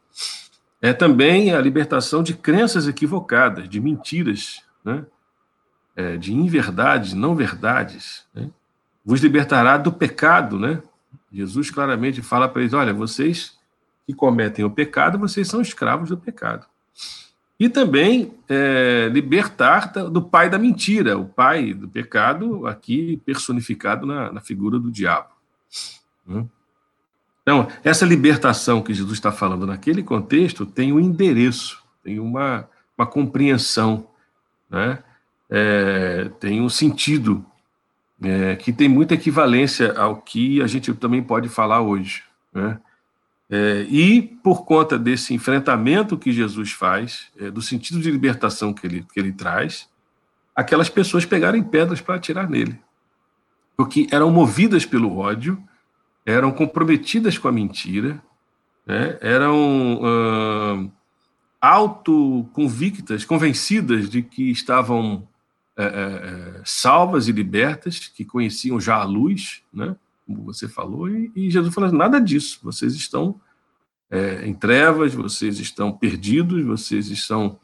[0.83, 5.05] É também a libertação de crenças equivocadas, de mentiras, né?
[5.95, 8.25] é, de inverdades, não verdades.
[8.35, 8.51] Né?
[9.05, 10.83] Vos libertará do pecado, né?
[11.33, 13.59] Jesus claramente fala para eles: olha, vocês
[14.07, 16.67] que cometem o pecado, vocês são escravos do pecado.
[17.59, 24.33] E também é, libertar do pai da mentira, o pai do pecado, aqui personificado na,
[24.33, 25.29] na figura do diabo.
[26.27, 26.47] Né?
[27.43, 33.07] Então, essa libertação que Jesus está falando naquele contexto tem um endereço, tem uma, uma
[33.07, 34.07] compreensão,
[34.69, 35.03] né?
[35.49, 37.45] É, tem um sentido.
[38.23, 42.23] é, que tem muita equivalência ao que a gente também pode falar hoje.
[42.53, 42.79] Né?
[43.49, 48.87] É, e por conta desse enfrentamento que Jesus faz, é, do sentido de libertação que
[48.87, 49.89] ele, que ele traz,
[50.55, 52.79] aquelas pessoas pegarem pedras para atirar nele.
[53.77, 55.61] Porque eram movidas pelo ódio,
[56.25, 58.23] eram comprometidas com a mentira,
[58.87, 59.19] né?
[59.21, 60.93] eram uh,
[61.61, 65.27] autoconvictas, convencidas de que estavam
[65.77, 69.97] é, é, salvas e libertas, que conheciam já a luz, né?
[70.27, 73.41] como você falou, e, e Jesus falou: nada disso, vocês estão
[74.43, 77.61] em trevas, vocês estão perdidos, vocês estão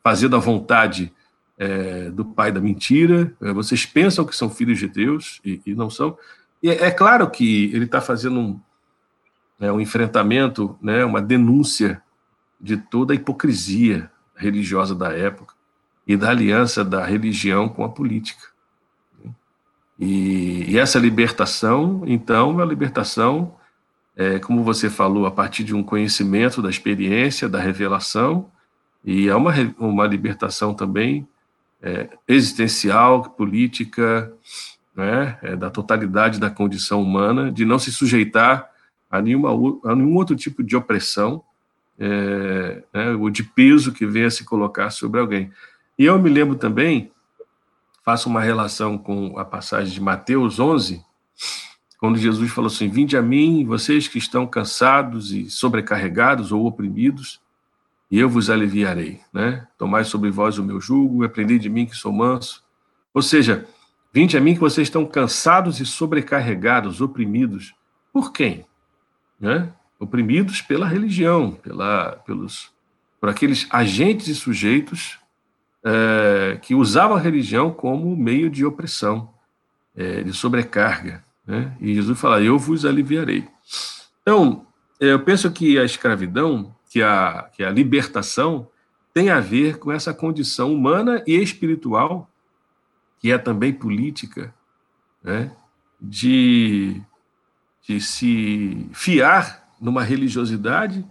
[0.00, 1.12] fazendo a vontade
[1.58, 5.74] é, do pai da mentira, é, vocês pensam que são filhos de Deus e, e
[5.74, 6.16] não são.
[6.62, 8.60] E é, claro que ele está fazendo um,
[9.58, 12.02] né, um enfrentamento, né, uma denúncia
[12.60, 15.54] de toda a hipocrisia religiosa da época
[16.06, 18.48] e da aliança da religião com a política.
[19.98, 23.54] E, e essa libertação, então, é uma libertação,
[24.16, 28.50] é, como você falou, a partir de um conhecimento da experiência, da revelação,
[29.04, 31.26] e é uma, uma libertação também
[31.82, 34.32] é, existencial, política,
[34.98, 38.68] né, é, da totalidade da condição humana, de não se sujeitar
[39.08, 39.50] a, nenhuma,
[39.84, 41.40] a nenhum outro tipo de opressão
[41.96, 45.52] é, né, ou de peso que venha se colocar sobre alguém.
[45.96, 47.12] E eu me lembro também,
[48.04, 51.00] faço uma relação com a passagem de Mateus 11,
[52.00, 57.40] quando Jesus falou assim: Vinde a mim, vocês que estão cansados e sobrecarregados ou oprimidos,
[58.10, 59.20] e eu vos aliviarei.
[59.32, 59.64] Né?
[59.78, 62.64] Tomai sobre vós o meu jugo, aprendei de mim que sou manso.
[63.14, 63.64] Ou seja,
[64.12, 67.74] vinde a mim que vocês estão cansados e sobrecarregados, oprimidos.
[68.12, 68.66] Por quem?
[69.40, 69.72] Né?
[69.98, 72.70] Oprimidos pela religião, pela, pelos,
[73.20, 75.18] por aqueles agentes e sujeitos
[75.84, 79.32] é, que usava a religião como meio de opressão,
[79.96, 81.24] é, de sobrecarga.
[81.46, 81.76] Né?
[81.80, 83.48] E Jesus fala: Eu vos aliviarei.
[84.22, 84.66] Então,
[85.00, 88.68] é, eu penso que a escravidão, que a, que a libertação,
[89.14, 92.30] tem a ver com essa condição humana e espiritual,
[93.18, 94.54] que é também política,
[95.22, 95.50] né?
[96.00, 97.00] de,
[97.86, 101.04] de se fiar numa religiosidade,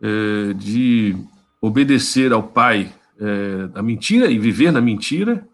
[0.00, 1.16] é, de
[1.60, 5.46] obedecer ao Pai é, da mentira e viver na mentira,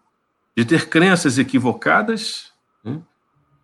[0.55, 2.51] de ter crenças equivocadas
[2.83, 3.01] né,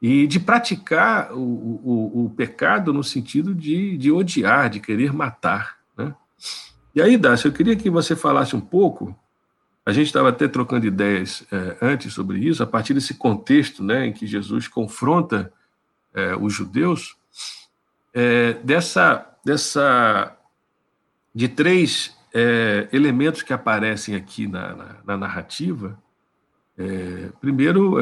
[0.02, 5.78] e de praticar o, o, o, pecado no sentido de, de odiar, de querer matar.
[5.96, 6.16] Né?
[6.96, 9.16] E aí, Dácio, eu queria que você falasse um pouco.
[9.90, 14.06] A gente estava até trocando ideias é, antes sobre isso, a partir desse contexto né,
[14.06, 15.52] em que Jesus confronta
[16.14, 17.18] é, os judeus,
[18.14, 20.38] é, dessa, dessa
[21.34, 22.16] de três
[22.92, 25.98] elementos que aparecem aqui na, na, na narrativa,
[27.42, 27.98] primeiro,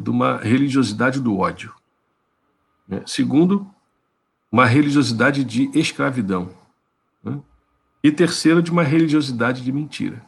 [0.00, 1.74] de uma religiosidade do ódio.
[2.86, 3.02] Né?
[3.04, 3.68] Segundo,
[4.52, 6.54] uma religiosidade de escravidão.
[7.24, 7.40] Né?
[8.04, 10.22] E terceiro, de uma religiosidade de mentira.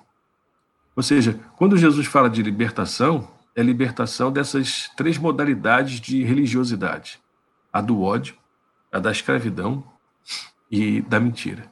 [0.96, 7.20] Ou seja, quando Jesus fala de libertação, é libertação dessas três modalidades de religiosidade:
[7.72, 8.34] a do ódio,
[8.92, 9.84] a da escravidão
[10.70, 11.70] e da mentira.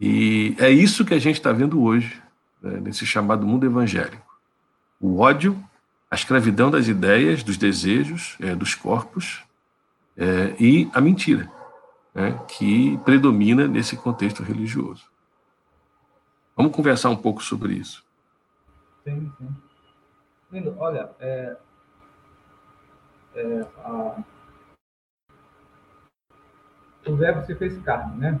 [0.00, 2.20] E é isso que a gente está vendo hoje,
[2.62, 4.26] né, nesse chamado mundo evangélico.
[5.00, 5.62] O ódio,
[6.10, 9.42] a escravidão das ideias, dos desejos, é, dos corpos,
[10.16, 11.50] é, e a mentira,
[12.14, 15.04] né, que predomina nesse contexto religioso.
[16.56, 18.04] Vamos conversar um pouco sobre isso.
[19.04, 19.56] Sim, sim.
[20.52, 21.56] Lindo, olha, é,
[23.34, 24.22] é, a,
[27.06, 28.40] o verbo se fez carne, né?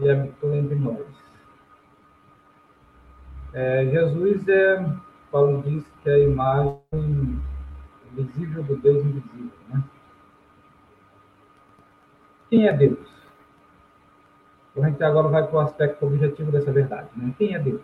[0.00, 1.06] e habitou entre nós.
[3.52, 4.84] É, Jesus é,
[5.30, 7.42] Paulo diz que é a imagem
[8.12, 9.50] visível do Deus invisível.
[9.68, 9.84] Né?
[12.48, 13.10] Quem é Deus?
[14.76, 17.08] A gente agora vai para o aspecto objetivo dessa verdade.
[17.16, 17.34] Né?
[17.36, 17.82] Quem é Deus?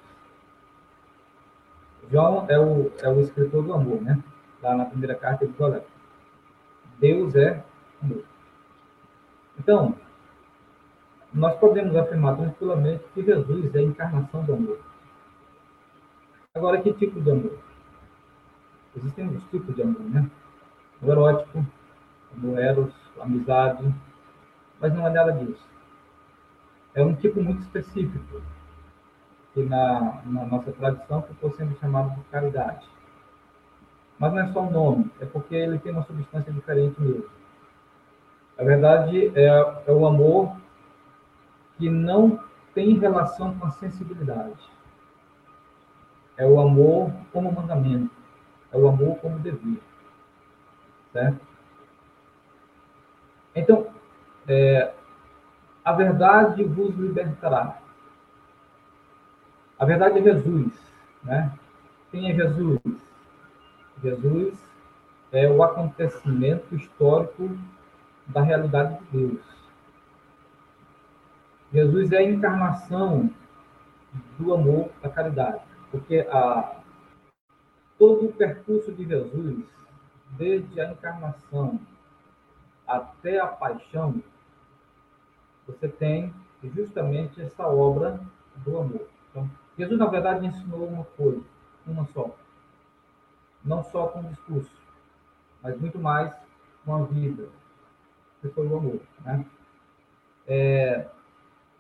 [2.11, 4.23] João é o, é o escritor do amor, né?
[4.63, 5.83] Lá na primeira carta ele diz,
[6.99, 7.63] Deus é
[8.03, 8.23] amor.
[9.59, 9.95] Então,
[11.33, 14.79] nós podemos afirmar tranquilamente que Jesus é a encarnação do amor.
[16.55, 17.59] Agora, que tipo de amor?
[18.97, 20.31] Existem muitos tipos de amor, né?
[21.03, 21.67] O erótico,
[22.43, 23.95] o eros, amizade,
[24.81, 25.67] mas não é nada disso.
[26.95, 28.41] É um tipo muito específico,
[29.57, 32.87] que na, na nossa tradição ficou sendo chamado de caridade.
[34.19, 37.25] Mas não é só o nome, é porque ele tem uma substância diferente mesmo.
[38.59, 39.47] A verdade é,
[39.87, 40.55] é o amor
[41.79, 42.39] que não
[42.75, 44.61] tem relação com a sensibilidade.
[46.37, 48.15] É o amor como mandamento,
[48.71, 49.81] é o amor como dever.
[51.15, 51.41] Certo?
[53.55, 53.87] Então,
[54.47, 54.93] é,
[55.83, 57.86] a verdade vos libertará.
[59.79, 60.73] A verdade é Jesus.
[61.23, 61.53] Né?
[62.11, 62.81] Quem é Jesus?
[64.03, 64.59] Jesus
[65.33, 67.51] é o acontecimento histórico
[68.27, 69.57] da realidade de Deus.
[71.73, 73.31] Jesus é a encarnação
[74.39, 75.61] do amor, da caridade.
[75.91, 76.81] Porque a,
[77.99, 79.65] todo o percurso de Jesus,
[80.39, 81.79] desde a encarnação
[82.87, 84.23] até a paixão,
[85.67, 88.21] você tem justamente essa obra
[88.57, 89.09] do amor.
[89.31, 91.43] Então, Jesus, na verdade, ensinou uma coisa,
[91.87, 92.35] uma só.
[93.65, 94.71] Não só com discurso,
[95.63, 96.35] mas muito mais
[96.85, 97.49] com a vida,
[98.41, 99.01] que foi o amor.
[99.25, 99.45] Né?
[100.47, 101.07] É,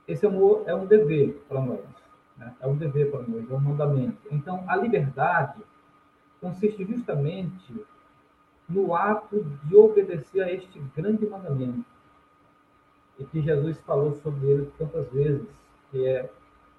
[0.07, 1.85] esse amor é um dever para nós.
[2.37, 2.55] Né?
[2.61, 4.19] É um dever para nós, é um mandamento.
[4.31, 5.63] Então, a liberdade
[6.41, 7.87] consiste justamente
[8.69, 11.85] no ato de obedecer a este grande mandamento.
[13.19, 15.49] E que Jesus falou sobre ele tantas vezes,
[15.91, 16.31] que é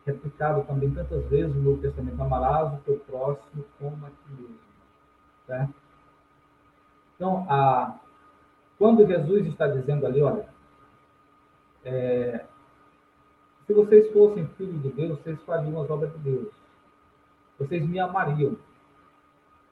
[0.07, 2.21] replicado também tantas vezes no Novo Testamento.
[2.21, 4.57] Amarás o teu próximo como a ti mesmo.
[5.45, 5.73] Certo?
[7.15, 7.99] Então, a,
[8.77, 10.47] quando Jesus está dizendo ali, olha,
[11.83, 12.45] é,
[13.65, 16.47] se vocês fossem filhos de Deus, vocês fariam as obras de Deus.
[17.59, 18.55] Vocês me amariam.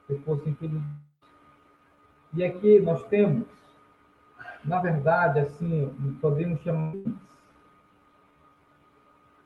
[0.08, 1.06] Se fossem filhos de Deus.
[2.34, 3.48] E aqui nós temos,
[4.66, 6.94] na verdade, assim, podemos chamar.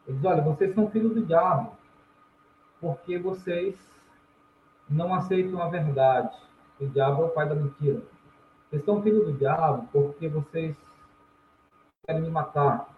[0.10, 1.72] Eles, olha, vocês são filhos do diabo,
[2.82, 3.76] porque vocês
[4.90, 6.36] não aceitam a verdade.
[6.82, 8.02] O diabo é o pai da mentira.
[8.70, 10.76] Vocês são filhos do diabo porque vocês
[12.08, 12.90] querem me matar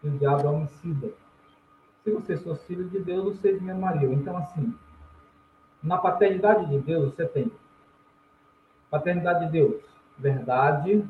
[0.00, 1.12] que o diabo é homicida.
[2.02, 4.14] Se vocês fossem filhos de Deus, vocês me amariam.
[4.14, 4.74] Então, assim,
[5.82, 7.52] na paternidade de Deus, você tem
[8.90, 9.82] paternidade de Deus,
[10.16, 11.06] verdade,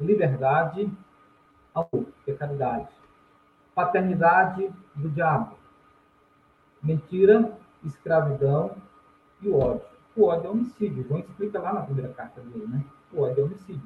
[0.00, 0.90] liberdade,
[1.72, 2.88] amor, que é caridade.
[3.74, 5.56] Paternidade do diabo,
[6.82, 7.52] mentira,
[7.84, 8.76] escravidão
[9.42, 9.82] e ódio.
[10.16, 11.04] O ódio é homicídio.
[11.08, 12.84] João explica lá na primeira carta dele, né?
[13.12, 13.82] O ódio é homicídio.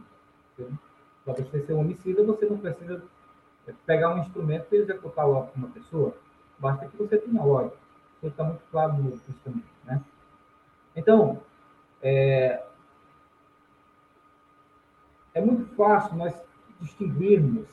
[1.24, 3.03] Para você ser homicida, você não precisa
[3.87, 6.14] pegar um instrumento e executar o uma pessoa,
[6.59, 7.72] basta que você tenha ódio.
[8.18, 9.66] Isso está muito claro no instrumento.
[9.85, 10.03] Né?
[10.96, 11.40] Então,
[12.03, 12.64] é,
[15.35, 16.35] é muito fácil nós
[16.81, 17.66] distinguirmos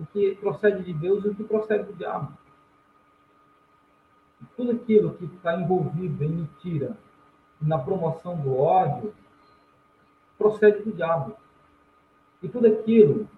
[0.00, 2.32] o que procede de Deus e o que procede do diabo.
[4.56, 6.96] Tudo aquilo que está envolvido em mentira
[7.60, 9.12] na promoção do ódio
[10.38, 11.36] procede do diabo.
[12.42, 13.28] E tudo aquilo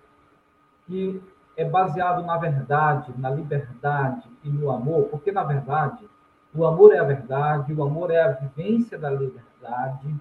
[0.86, 1.20] que
[1.56, 6.08] é baseado na verdade, na liberdade e no amor, porque, na verdade,
[6.54, 10.14] o amor é a verdade, o amor é a vivência da liberdade.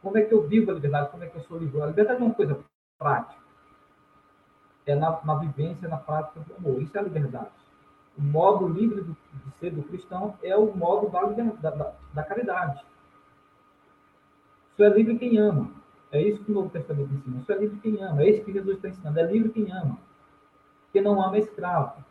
[0.00, 1.10] Como é que eu vivo a liberdade?
[1.10, 1.82] Como é que eu sou livre?
[1.82, 2.58] A liberdade é uma coisa
[2.98, 3.49] prática.
[4.86, 6.82] É na, na vivência, na prática do amor.
[6.82, 7.50] Isso é a liberdade.
[8.16, 12.22] O modo livre do, de ser do cristão é o modo da, da, da, da
[12.22, 12.84] caridade.
[14.72, 15.70] Isso é livre quem ama.
[16.12, 17.38] É isso que o Novo Testamento ensina.
[17.38, 18.22] Isso é livre quem ama.
[18.22, 19.20] É isso que Jesus está ensinando.
[19.20, 19.98] É livre quem ama.
[20.92, 22.04] Quem não ama é escravo.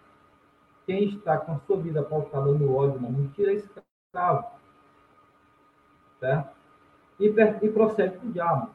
[0.86, 4.48] Quem está com a sua vida pautada no ódio, na mentira, é escravo.
[6.20, 6.50] Certo?
[7.20, 8.70] E, e procede para o diabo.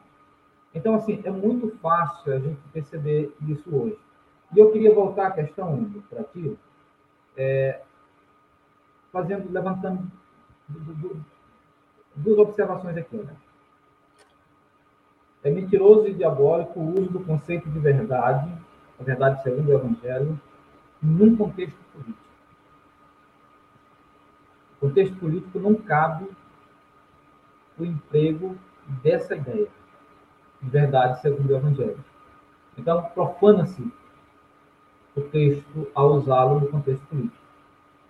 [0.75, 3.97] Então, assim, é muito fácil a gente perceber isso hoje.
[4.53, 6.59] E eu queria voltar à questão para ti,
[7.37, 7.81] é,
[9.09, 10.11] fazendo, levantando
[12.13, 13.15] duas observações aqui.
[13.15, 13.33] Né?
[15.45, 18.51] É mentiroso e diabólico o uso do conceito de verdade,
[18.99, 20.39] a verdade segundo o Evangelho,
[21.01, 22.25] num contexto político.
[24.75, 26.29] O contexto político não cabe
[27.77, 28.57] o emprego
[29.01, 29.69] dessa ideia
[30.61, 32.03] de verdade segundo o Evangelho.
[32.77, 33.91] Então, profana-se
[35.15, 37.43] o texto ao usá-lo no contexto político.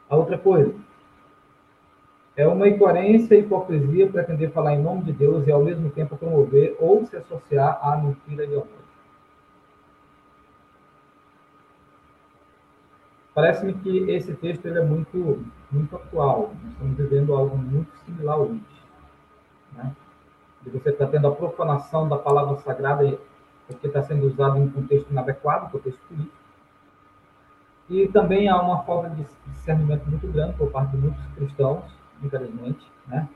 [0.09, 0.73] A outra coisa,
[2.35, 6.17] é uma incoerência e hipocrisia pretender falar em nome de Deus e ao mesmo tempo
[6.17, 8.67] promover ou se associar à mentira de amor.
[13.33, 16.53] Parece-me que esse texto ele é muito, muito atual.
[16.63, 18.61] Nós estamos vivendo algo muito similar hoje.
[19.73, 19.95] Né?
[20.65, 23.17] E você está tendo a profanação da palavra sagrada
[23.67, 26.35] porque está sendo usado em um contexto inadequado, contexto político.
[27.89, 31.83] E também há uma falta de discernimento muito grande por parte de muitos cristãos
[32.21, 33.27] infelizmente, né?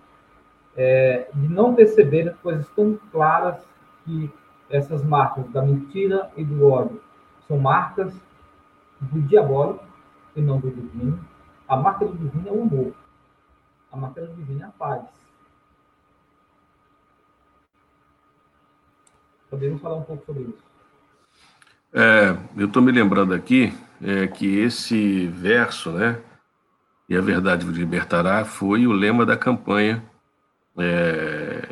[0.76, 3.58] É, de não perceber coisas tão claras
[4.06, 4.32] que
[4.70, 7.02] essas marcas da mentira e do ódio
[7.48, 8.14] são marcas
[9.02, 9.84] do diabólico
[10.36, 11.20] e não do divino.
[11.68, 12.94] A marca do divino é o amor.
[13.92, 15.04] A marca do divino é a paz.
[19.50, 20.64] Podemos falar um pouco sobre isso?
[21.92, 26.20] É, eu estou me lembrando aqui é, que esse verso, né,
[27.08, 30.04] e a verdade libertará, foi o lema da campanha
[30.78, 31.68] é,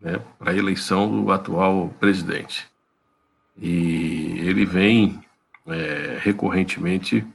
[0.00, 2.66] né, para a eleição do atual presidente.
[3.58, 5.20] E ele vem
[5.66, 7.26] é, recorrentemente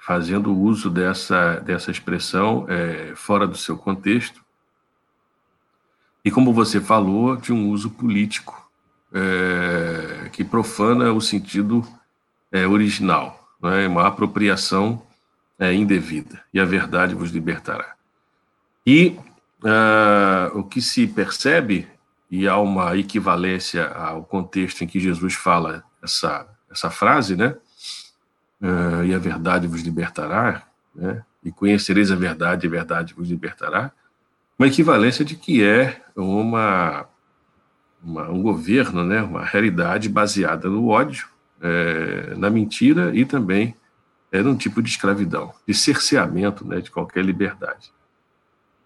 [0.00, 4.42] fazendo uso dessa, dessa expressão é, fora do seu contexto,
[6.24, 8.61] e como você falou, de um uso político
[9.14, 11.86] é, que profana o sentido
[12.50, 15.02] é, original, né, uma apropriação
[15.58, 17.94] é, indevida, e a verdade vos libertará.
[18.86, 19.16] E
[19.62, 21.88] uh, o que se percebe,
[22.30, 27.54] e há uma equivalência ao contexto em que Jesus fala essa, essa frase, né?
[28.60, 30.62] Uh, e a verdade vos libertará,
[30.94, 31.22] né?
[31.44, 33.92] E conhecereis a verdade, e a verdade vos libertará.
[34.58, 37.06] Uma equivalência de que é uma,
[38.02, 39.22] uma um governo, né?
[39.22, 41.28] Uma realidade baseada no ódio,
[41.60, 43.74] é, na mentira e também
[44.30, 46.80] é, num tipo de escravidão, de cerceamento, né?
[46.80, 47.92] De qualquer liberdade.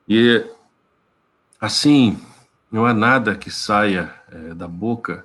[0.08, 0.44] E
[1.60, 2.20] assim,
[2.70, 5.24] não há nada que saia é, da boca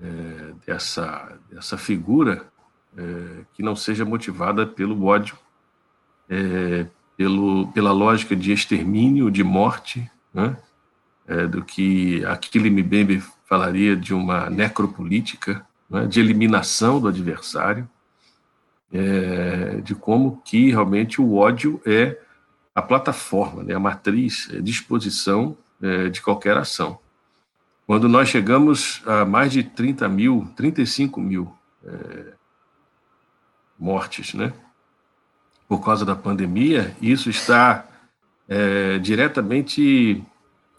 [0.00, 2.46] é, dessa, dessa figura
[2.96, 5.36] é, que não seja motivada pelo ódio,
[6.28, 6.86] é,
[7.16, 10.56] pelo, pela lógica de extermínio, de morte, né?
[11.30, 16.04] É, do que Achille Mbembe falaria de uma necropolítica, né?
[16.04, 17.88] de eliminação do adversário,
[18.92, 22.18] é, de como que realmente o ódio é
[22.74, 23.74] a plataforma, né?
[23.74, 26.98] a matriz, a disposição é, de qualquer ação.
[27.86, 31.54] Quando nós chegamos a mais de 30 mil, 35 mil
[31.84, 32.32] é,
[33.78, 34.52] mortes, né?
[35.68, 37.86] Por causa da pandemia, isso está
[38.48, 40.24] é, diretamente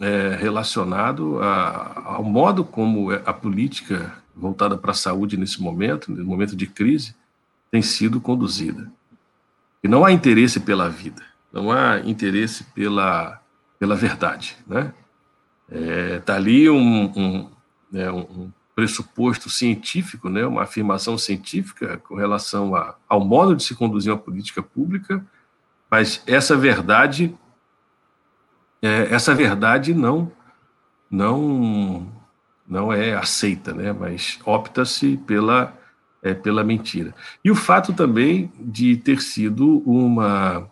[0.01, 6.25] é, relacionado a, ao modo como a política voltada para a saúde nesse momento, no
[6.25, 7.15] momento de crise,
[7.69, 8.91] tem sido conduzida.
[9.83, 11.23] E não há interesse pela vida,
[11.53, 13.39] não há interesse pela,
[13.79, 14.93] pela verdade, né?
[15.69, 17.49] Está é, tá ali um, um,
[17.91, 23.75] né, um, pressuposto científico, né, uma afirmação científica com relação a, ao modo de se
[23.75, 25.23] conduzir uma política pública,
[25.89, 27.33] mas essa verdade,
[28.81, 30.31] é, essa verdade não,
[31.09, 32.07] não,
[32.67, 35.77] não é aceita, né, mas opta-se pela,
[36.23, 37.13] é, pela mentira.
[37.43, 40.67] E o fato também de ter sido uma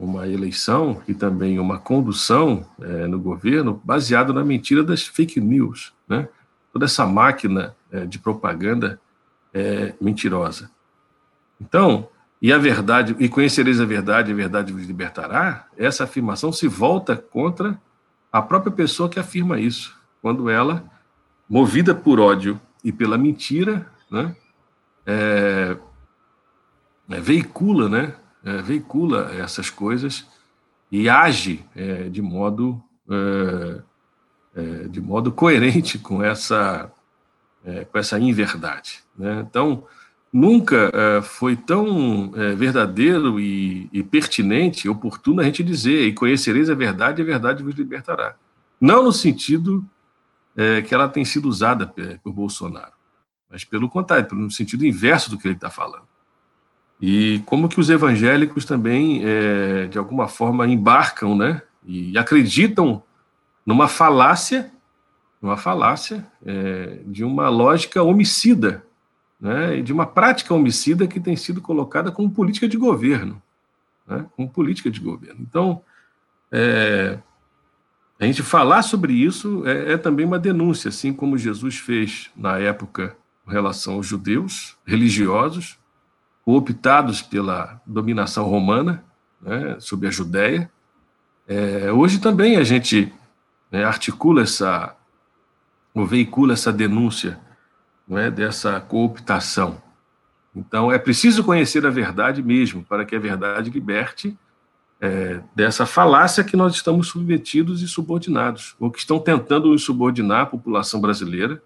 [0.00, 5.92] uma eleição e também uma condução é, no governo baseado na mentira das fake news,
[6.08, 6.26] né?
[6.72, 8.98] Toda essa máquina é, de propaganda
[9.52, 10.70] é mentirosa.
[11.60, 12.08] Então,
[12.40, 17.14] e a verdade, e conhecereis a verdade, a verdade vos libertará, essa afirmação se volta
[17.16, 17.78] contra
[18.32, 20.84] a própria pessoa que afirma isso, quando ela,
[21.48, 24.34] movida por ódio e pela mentira, né,
[25.04, 25.76] é,
[27.10, 30.26] é veicula, né, é, veicula essas coisas
[30.90, 33.82] e age é, de modo é,
[34.56, 36.90] é de modo coerente com essa
[37.92, 39.00] com essa inverdade.
[39.16, 39.44] Né?
[39.46, 39.84] Então
[40.32, 46.74] nunca é, foi tão verdadeiro e, e, pertinente, oportuno a gente dizer e conhecereis a
[46.74, 48.36] verdade e a verdade vos libertará.
[48.80, 49.84] Não no sentido
[50.86, 51.86] que ela tem sido usada
[52.22, 52.92] por Bolsonaro,
[53.48, 56.04] mas pelo contrário, no sentido inverso do que ele está falando.
[57.00, 59.22] E como que os evangélicos também,
[59.88, 61.62] de alguma forma, embarcam, né?
[61.86, 63.02] E acreditam
[63.64, 64.70] numa falácia,
[65.40, 66.26] numa falácia
[67.06, 68.84] de uma lógica homicida,
[69.40, 69.80] né?
[69.80, 73.40] De uma prática homicida que tem sido colocada como política de governo,
[74.06, 74.26] né?
[74.36, 75.40] Como política de governo.
[75.40, 75.82] Então,
[76.52, 77.18] é,
[78.18, 82.58] a gente falar sobre isso é, é também uma denúncia, assim como Jesus fez na
[82.58, 85.78] época com relação aos judeus religiosos,
[86.44, 89.02] cooptados pela dominação romana
[89.40, 90.70] né, sobre a Judéia.
[91.48, 93.12] É, hoje também a gente
[93.70, 94.94] né, articula essa,
[95.94, 97.40] ou veicula essa denúncia
[98.18, 99.82] é, dessa cooptação.
[100.54, 104.36] Então, é preciso conhecer a verdade mesmo, para que a verdade liberte
[105.00, 110.46] é, dessa falácia que nós estamos submetidos e subordinados, ou que estão tentando subordinar a
[110.46, 111.62] população brasileira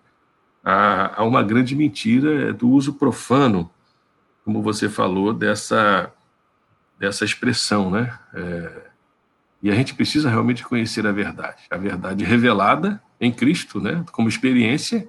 [0.63, 3.71] a, a uma grande mentira do uso profano
[4.45, 6.13] como você falou, dessa,
[6.99, 8.17] dessa expressão, né?
[8.35, 8.83] É,
[9.63, 14.05] e a gente precisa realmente conhecer a verdade, a verdade revelada em Cristo, né?
[14.13, 15.09] Como experiência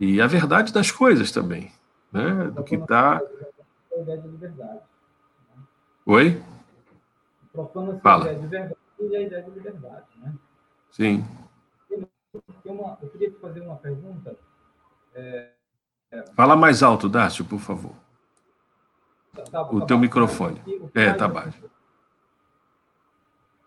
[0.00, 1.72] e a verdade das coisas também,
[2.12, 2.50] né?
[2.54, 3.20] Do que está.
[6.06, 6.42] Oi?
[8.02, 8.28] Fala.
[8.28, 10.34] a ideia de verdade e a ideia de liberdade, né?
[10.90, 11.24] Sim.
[12.64, 14.36] uma, eu queria te fazer uma pergunta.
[15.14, 15.50] É,
[16.10, 16.24] é...
[16.34, 17.94] Fala mais alto, Dácio, por favor.
[19.34, 20.60] Tá, tá, o tá teu microfone.
[20.60, 21.62] Aqui, o é, tá baixo.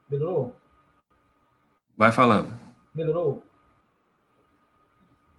[0.10, 0.56] Melhorou?
[1.98, 2.52] Vai falando.
[2.94, 3.44] Melhorou?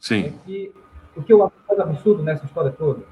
[0.02, 0.24] Sim.
[0.24, 0.74] É que,
[1.16, 3.04] o que eu acho absurdo nessa história toda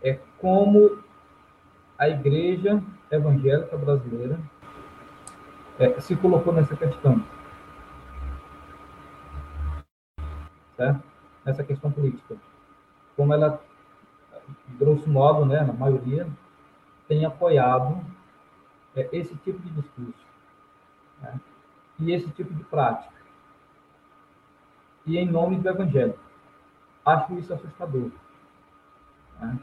[0.00, 1.02] é como
[1.98, 2.80] a igreja
[3.10, 4.38] evangélica brasileira
[5.80, 7.22] é, se colocou nessa questão.
[11.44, 12.36] Nessa questão política.
[13.16, 13.60] Como ela,
[14.78, 16.26] grosso modo, né, na maioria,
[17.08, 18.00] tem apoiado
[18.94, 20.24] é, esse tipo de discurso
[21.20, 21.38] né,
[21.98, 23.19] e esse tipo de prática.
[25.10, 26.14] E em nome do Evangelho.
[27.04, 28.12] Acho isso assustador.
[29.40, 29.58] Né?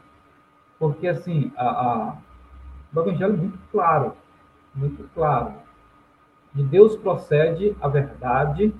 [0.78, 2.16] Porque, assim, a, a,
[2.94, 4.12] o Evangelho é muito claro,
[4.74, 5.54] muito claro.
[6.52, 8.74] De Deus procede a verdade,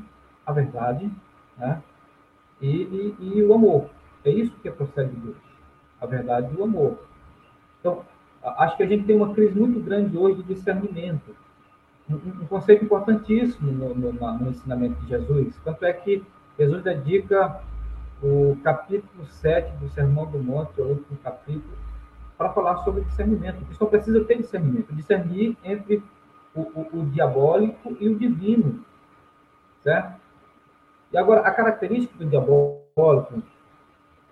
[0.45, 1.11] a verdade,
[1.57, 1.83] né?
[2.61, 3.89] E, e, e, o amor.
[4.23, 5.37] É isso que procede de Deus.
[6.03, 6.99] A verdade e o amor.
[7.81, 8.05] Então,
[8.43, 11.35] acho que a gente tem uma crise muito grande hoje de discernimento.
[12.11, 15.59] Um, um conceito importantíssimo no, no, no, ensinamento de Jesus.
[15.65, 16.23] Tanto é que
[16.59, 17.61] Jesus dedica
[18.21, 21.79] o capítulo 7 do Sermão do Monte, o último capítulo,
[22.37, 23.63] para falar sobre discernimento.
[23.63, 26.03] O cristão precisa ter discernimento, discernir entre
[26.53, 28.85] o, o, o, diabólico e o divino,
[29.83, 30.21] certo?
[31.13, 33.41] E agora, a característica do diabólico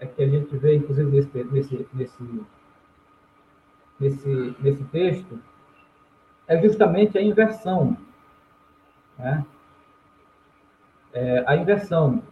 [0.00, 2.44] é que a gente vê, inclusive, nesse, nesse, nesse,
[4.00, 5.38] nesse, nesse texto,
[6.48, 7.96] é justamente a inversão.
[9.16, 9.44] Né?
[11.16, 12.22] É, a inversão.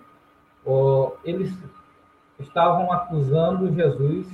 [1.24, 1.57] eles
[2.39, 4.26] estavam acusando Jesus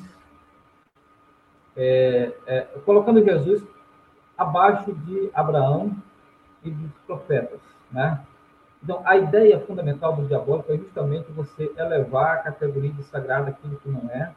[1.77, 3.65] é, é, colocando Jesus
[4.37, 5.95] abaixo de Abraão
[6.65, 7.61] e dos profetas,
[7.93, 8.21] né?
[8.83, 13.77] Então, a ideia fundamental do diabólico é justamente você elevar a categoria de sagrado aquilo
[13.77, 14.33] que não é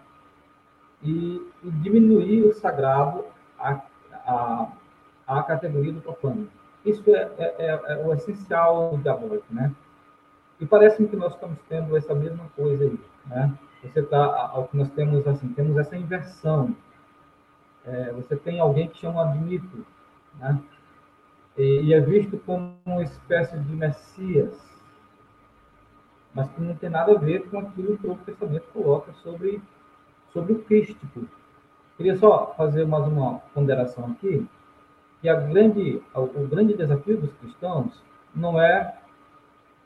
[1.02, 3.26] e, e diminuir o sagrado
[3.58, 3.82] à,
[4.28, 4.68] a
[5.28, 6.48] a categoria do profano.
[6.86, 9.72] Isso é, é, é, é, o essencial do diabólico, né?
[10.64, 12.98] E parece-me que nós estamos tendo essa mesma coisa aí,
[13.28, 13.54] né?
[13.84, 16.74] Você tá, que nós temos assim, temos essa inversão
[17.86, 19.86] é, você tem alguém que chama Admito,
[20.40, 20.58] né?
[21.58, 24.58] E, e, é visto como uma espécie de Messias,
[26.34, 29.62] mas que não tem nada a ver com aquilo que o Novo Testamento coloca sobre,
[30.32, 31.28] sobre o crístico.
[31.98, 34.48] Queria só fazer mais uma ponderação aqui,
[35.22, 38.02] que a grande, o grande desafio dos cristãos
[38.34, 38.98] não é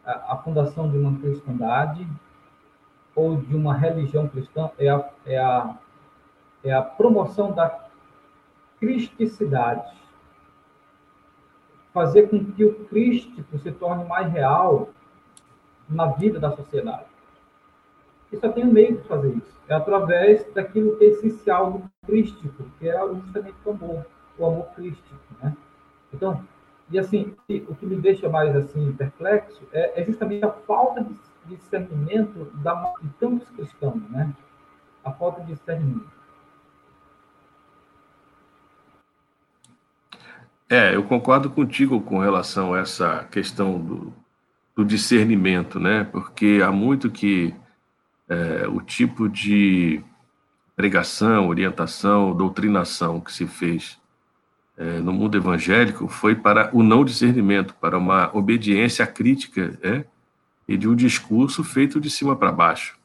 [0.07, 2.07] a, fundação de uma cristandade
[3.15, 5.77] ou de uma religião cristã, é a, é a,
[6.63, 7.87] é a promoção da
[8.79, 9.97] cristicidade.
[11.93, 14.89] Fazer com que o crístico se torne mais real
[15.89, 17.05] na vida da sociedade.
[18.31, 19.59] E só tem um meio de fazer isso.
[19.67, 24.05] É através daquilo que é essencial do crístico, que é justamente o amor,
[24.37, 25.55] o amor crístico, né?
[26.13, 26.43] Então,
[26.89, 27.35] e assim,
[27.67, 32.93] o que me deixa mais assim perplexo é, é justamente a falta de discernimento da,
[33.01, 34.33] de tantos cristãos, né?
[35.03, 36.17] A falta de discernimento.
[40.69, 44.13] É, eu concordo contigo com relação a essa questão do,
[44.75, 46.03] do discernimento, né?
[46.05, 47.55] Porque há muito que
[48.29, 50.03] é, o tipo de
[50.75, 53.99] pregação, orientação, doutrinação que se fez
[54.77, 60.05] é, no mundo evangélico foi para o não discernimento, para uma obediência crítica é,
[60.67, 62.97] e de um discurso feito de cima para baixo.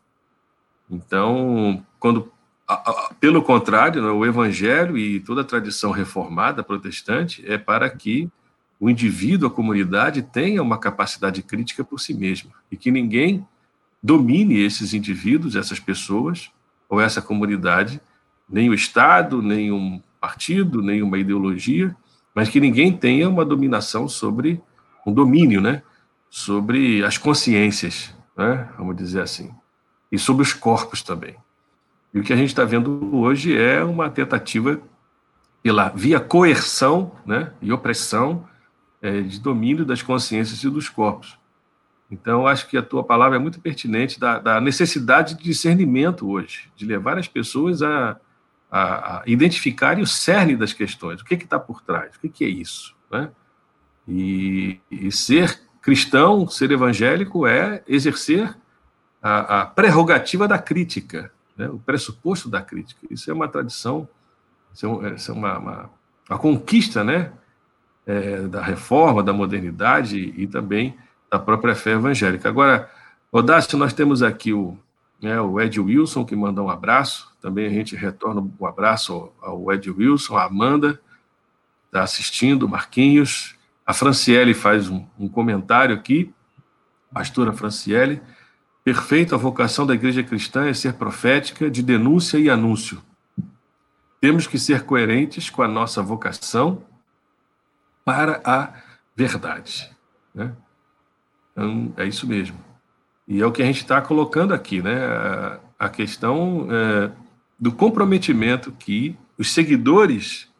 [0.90, 2.30] Então, quando
[3.20, 8.30] pelo contrário, né, o evangelho e toda a tradição reformada protestante é para que
[8.78, 13.46] o indivíduo, a comunidade, tenha uma capacidade crítica por si mesma e que ninguém
[14.02, 16.50] domine esses indivíduos, essas pessoas
[16.88, 18.00] ou essa comunidade,
[18.48, 21.94] nem o Estado, nem um partido, nem uma ideologia,
[22.32, 24.62] mas que ninguém tenha uma dominação sobre
[25.04, 25.82] um domínio, né,
[26.30, 29.50] sobre as consciências, né, vamos dizer assim,
[30.12, 31.34] e sobre os corpos também.
[32.14, 34.80] E o que a gente está vendo hoje é uma tentativa
[35.60, 38.46] pela via coerção né, e opressão
[39.00, 41.36] é, de domínio das consciências e dos corpos.
[42.08, 46.70] Então, acho que a tua palavra é muito pertinente da, da necessidade de discernimento hoje,
[46.76, 48.20] de levar as pessoas a,
[48.72, 52.42] a, a identificarem o cerne das questões, o que está por trás, o que, que
[52.42, 52.96] é isso.
[53.10, 53.30] Né?
[54.08, 58.56] E, e, ser cristão, ser evangélico, é exercer
[59.20, 61.68] a, a prerrogativa da crítica, né?
[61.68, 63.06] o pressuposto da crítica.
[63.10, 64.08] Isso é uma tradição,
[64.72, 65.90] isso é, isso é uma, uma,
[66.30, 67.30] uma, conquista né?
[68.04, 70.96] É, da reforma, da modernidade e também
[71.30, 72.48] da própria fé evangélica.
[72.48, 72.90] Agora,
[73.30, 74.76] Odácio, nós temos aqui o,
[75.22, 77.31] né, o Ed Wilson, que manda um abraço.
[77.42, 81.00] Também a gente retorna um abraço ao Ed Wilson, a Amanda,
[81.86, 83.56] está assistindo, Marquinhos.
[83.84, 86.32] A Franciele faz um, um comentário aqui,
[87.12, 88.22] pastora Franciele.
[88.84, 93.02] Perfeito, a vocação da igreja cristã é ser profética de denúncia e anúncio.
[94.20, 96.84] Temos que ser coerentes com a nossa vocação
[98.04, 98.72] para a
[99.16, 99.90] verdade.
[100.32, 100.54] Né?
[101.50, 102.56] Então, é isso mesmo.
[103.26, 105.04] E é o que a gente está colocando aqui, né?
[105.04, 107.10] A, a questão é,
[107.62, 110.52] do comprometimento que os seguidores,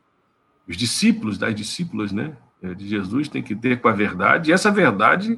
[0.68, 2.36] os discípulos das discípulas, né,
[2.76, 4.50] de Jesus têm que ter com a verdade.
[4.50, 5.36] E essa verdade,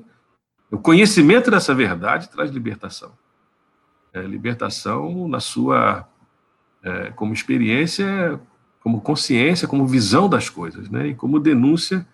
[0.71, 3.13] o conhecimento dessa verdade traz libertação.
[4.13, 6.07] É, libertação na sua
[6.83, 8.39] é, como experiência,
[8.79, 11.07] como consciência, como visão das coisas, né?
[11.07, 12.07] E como denúncia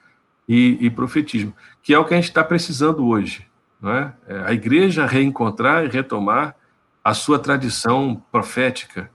[0.49, 3.45] e, e profetismo, que é o que a gente está precisando hoje.
[3.83, 4.15] Não é?
[4.29, 4.45] é?
[4.45, 6.55] A igreja reencontrar e retomar
[7.03, 9.11] a sua tradição profética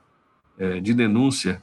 [0.58, 1.62] é, de denúncia,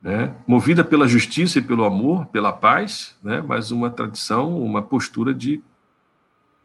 [0.00, 0.34] né?
[0.46, 3.42] movida pela justiça e pelo amor, pela paz, né?
[3.46, 5.60] mas uma tradição, uma postura de,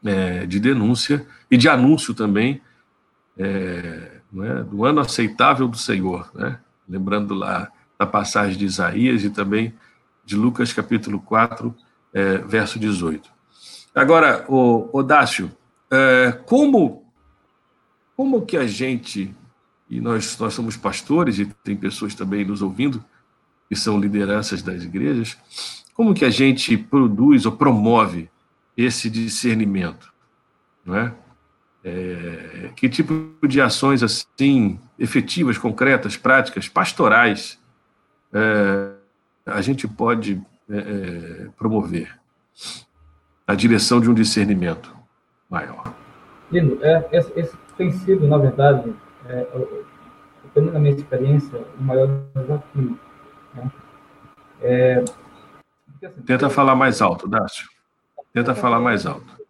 [0.03, 2.61] é, de denúncia e de anúncio também
[3.37, 4.63] é, é?
[4.63, 6.29] do ano aceitável do Senhor.
[6.33, 6.59] Né?
[6.87, 9.73] Lembrando lá da passagem de Isaías e também
[10.25, 11.75] de Lucas capítulo 4,
[12.13, 13.29] é, verso 18.
[13.93, 15.51] Agora, Odácio,
[15.91, 17.05] é, como,
[18.15, 19.35] como que a gente,
[19.93, 23.03] e nós, nós somos pastores e tem pessoas também nos ouvindo,
[23.69, 25.37] que são lideranças das igrejas,
[25.93, 28.27] como que a gente produz ou promove
[28.75, 30.11] esse discernimento,
[30.83, 31.13] não é?
[31.83, 37.59] é que tipo de ações assim efetivas, concretas, práticas, pastorais
[38.33, 38.93] é,
[39.45, 42.17] a gente pode é, é, promover
[43.45, 44.91] a direção de um discernimento
[45.47, 45.93] maior.
[46.51, 48.91] Lindo, é, esse, esse tem sido, na verdade,
[49.27, 49.47] é,
[50.55, 52.99] eu, na minha experiência, o maior desafio.
[53.53, 53.71] Né?
[54.61, 55.03] É,
[56.05, 57.67] assim, Tenta falar mais alto, Dácio.
[58.33, 59.41] Tenta falar mais alto.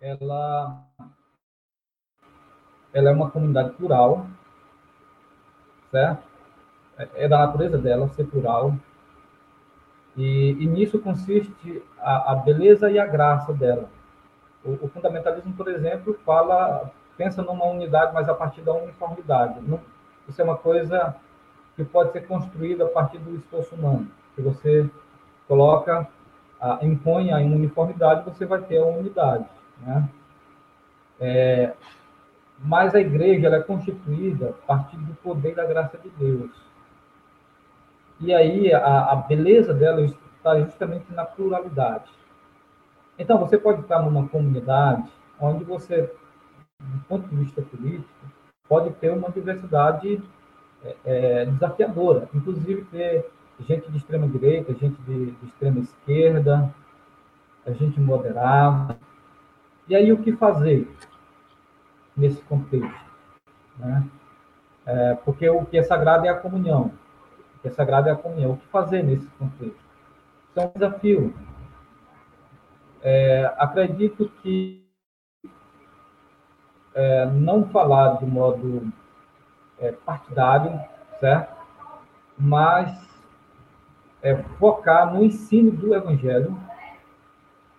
[0.00, 0.84] Ela,
[2.92, 4.26] ela é uma comunidade plural,
[5.90, 6.24] certo?
[6.98, 8.76] É, é da natureza dela ser plural,
[10.16, 13.88] e, e nisso consiste a, a, beleza e a graça dela.
[14.64, 19.60] O, o, fundamentalismo, por exemplo, fala, pensa numa unidade, mas a partir da uniformidade.
[19.60, 19.80] Não,
[20.28, 21.14] isso é uma coisa
[21.76, 24.08] que pode ser construída a partir do esforço humano.
[24.34, 24.88] Se você
[25.48, 26.06] coloca,
[26.82, 29.44] impõe a uniformidade, você vai ter a unidade.
[29.80, 30.08] Né?
[31.20, 31.72] É,
[32.58, 36.50] mas a igreja é constituída a partir do poder da graça de Deus.
[38.20, 42.10] E aí a, a beleza dela está justamente na pluralidade.
[43.18, 45.08] Então, você pode estar numa comunidade
[45.40, 46.12] onde você,
[46.80, 48.08] do ponto de vista político,
[48.68, 50.22] pode ter uma diversidade
[50.84, 56.74] é, é, desafiadora, inclusive ter gente de extrema direita, gente de, de extrema esquerda,
[57.78, 58.98] gente moderada.
[59.88, 60.88] E aí, o que fazer
[62.16, 63.04] nesse contexto?
[63.78, 64.06] Né?
[64.86, 66.92] É, porque o que é sagrado é a comunhão
[67.64, 68.52] que é sagrado é a comunhão.
[68.52, 69.78] O que fazer nesse contexto?
[70.50, 71.34] Isso é um desafio.
[73.00, 74.83] É, acredito que
[76.94, 78.86] é, não falar de modo
[79.78, 80.80] é, partidário,
[81.18, 81.54] certo?
[82.38, 82.96] Mas
[84.22, 86.56] é, focar no ensino do Evangelho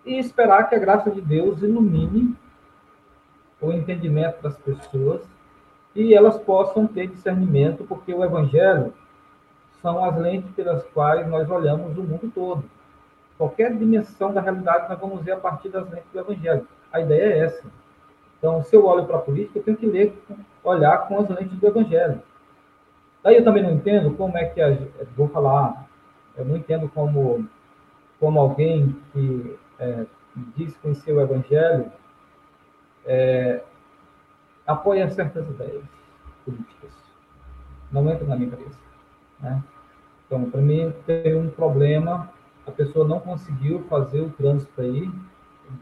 [0.06, 2.36] e esperar que a graça de Deus ilumine
[3.60, 5.28] o entendimento das pessoas
[5.96, 8.94] e elas possam ter discernimento, porque o Evangelho
[9.82, 12.64] são as lentes pelas quais nós olhamos o mundo todo.
[13.38, 16.68] Qualquer dimensão da realidade nós vamos ver a partir das lentes do Evangelho.
[16.92, 17.64] A ideia é essa.
[18.46, 20.16] Então, se eu olho para a política, eu tenho que ler,
[20.64, 22.22] olhar com as lentes do Evangelho.
[23.24, 24.78] Daí eu também não entendo como é que a,
[25.18, 25.90] vou falar,
[26.38, 27.50] eu não entendo como
[28.20, 30.06] como alguém que é,
[30.56, 31.92] diz conhecer o Evangelho
[33.04, 33.64] é,
[34.68, 35.84] apoia certas ideias
[36.46, 36.92] políticas.
[37.92, 38.80] Não entra na minha cabeça.
[39.40, 39.64] Né?
[40.28, 42.30] Então, para mim, tem um problema,
[42.68, 45.12] a pessoa não conseguiu fazer o trânsito aí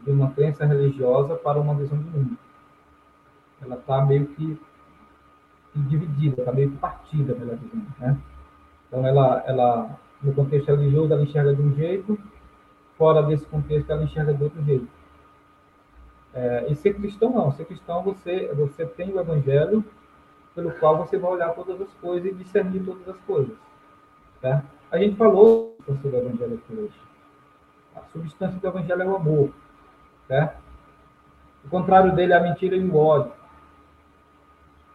[0.02, 2.38] de uma crença religiosa para uma visão de mundo.
[3.64, 4.60] Ela está meio que
[5.74, 8.16] dividida, está meio que partida, melhor dizendo, né?
[8.86, 12.18] Então, ela, ela, no contexto religioso, ela enxerga de um jeito,
[12.96, 14.88] fora desse contexto, ela enxerga de outro jeito.
[16.32, 17.52] É, e ser cristão, não.
[17.52, 19.84] Ser cristão, você, você tem o evangelho
[20.54, 23.56] pelo qual você vai olhar todas as coisas e discernir todas as coisas.
[24.40, 24.62] Tá?
[24.90, 27.00] A gente falou sobre o Evangelho aqui hoje.
[27.96, 29.50] A substância do evangelho é o amor,
[30.26, 30.60] certo?
[31.64, 33.32] O contrário dele é a mentira e o ódio,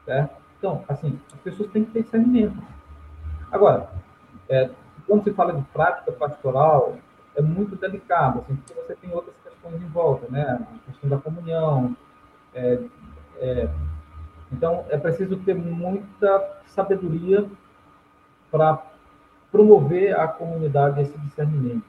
[0.09, 0.35] certo?
[0.57, 2.57] Então, assim, as pessoas têm que ter discernimento.
[3.51, 3.91] Agora,
[4.49, 4.71] é,
[5.05, 6.97] quando se fala de prática pastoral,
[7.35, 10.59] é muito delicado, assim, porque você tem outras questões em volta, né?
[10.59, 11.95] A questão da comunhão.
[12.55, 12.79] É,
[13.37, 13.69] é,
[14.51, 17.47] então, é preciso ter muita sabedoria
[18.49, 18.83] para
[19.51, 21.85] promover a comunidade esse discernimento.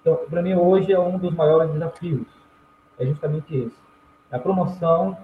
[0.00, 2.26] Então, para mim, hoje é um dos maiores desafios,
[2.98, 3.76] é justamente esse.
[4.32, 5.18] É a promoção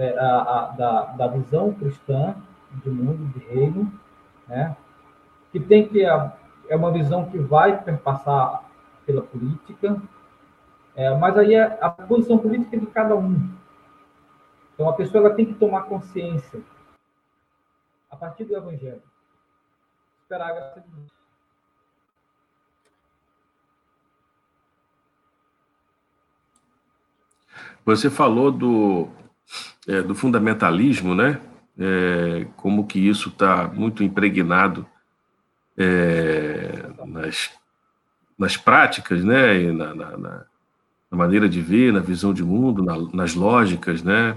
[0.00, 2.34] é, a, a, da, da visão cristã
[2.82, 3.92] de mundo, de reino,
[4.48, 4.74] né?
[5.52, 8.64] que tem que é uma visão que vai perpassar
[9.04, 10.00] pela política,
[10.94, 13.50] é, mas aí é a posição política de cada um.
[14.72, 16.62] Então a pessoa ela tem que tomar consciência
[18.10, 19.02] a partir do Evangelho,
[20.22, 21.10] esperar a graça de Deus.
[27.84, 29.08] Você falou do,
[29.88, 31.40] é, do fundamentalismo, né?
[31.78, 34.86] É, como que isso está muito impregnado
[35.78, 37.50] é, nas,
[38.38, 40.46] nas práticas, né, na, na, na,
[41.10, 44.36] maneira de ver, na visão de mundo, na, nas lógicas, né,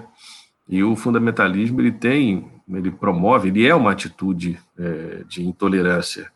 [0.70, 6.32] e o fundamentalismo ele tem, ele promove, ele é uma atitude é, de intolerância,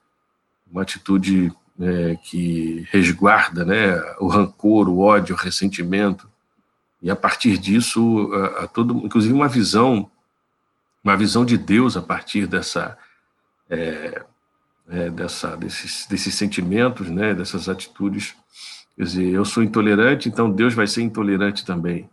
[0.70, 6.30] uma atitude é, que resguarda, né, o rancor, o ódio, o ressentimento,
[7.02, 10.10] e a partir disso, a, a todo, inclusive uma visão,
[11.04, 12.98] uma visão de Deus a partir dessa
[13.70, 14.24] é,
[14.90, 18.36] é, dessa, desses, desses sentimentos, né, dessas atitudes.
[18.96, 22.10] Quer dizer, eu sou intolerante, então Deus vai ser intolerante também.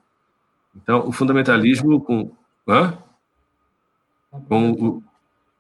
[0.75, 2.33] Então, o fundamentalismo com,
[2.69, 2.99] hã?
[4.49, 5.03] com o,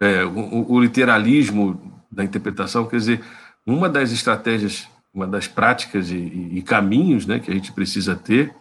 [0.01, 3.25] é, o, o, literalismo da interpretação, quer dizer,
[3.64, 8.16] uma das estratégias, uma das práticas e, e, e caminhos né, que a gente precisa
[8.16, 8.55] ter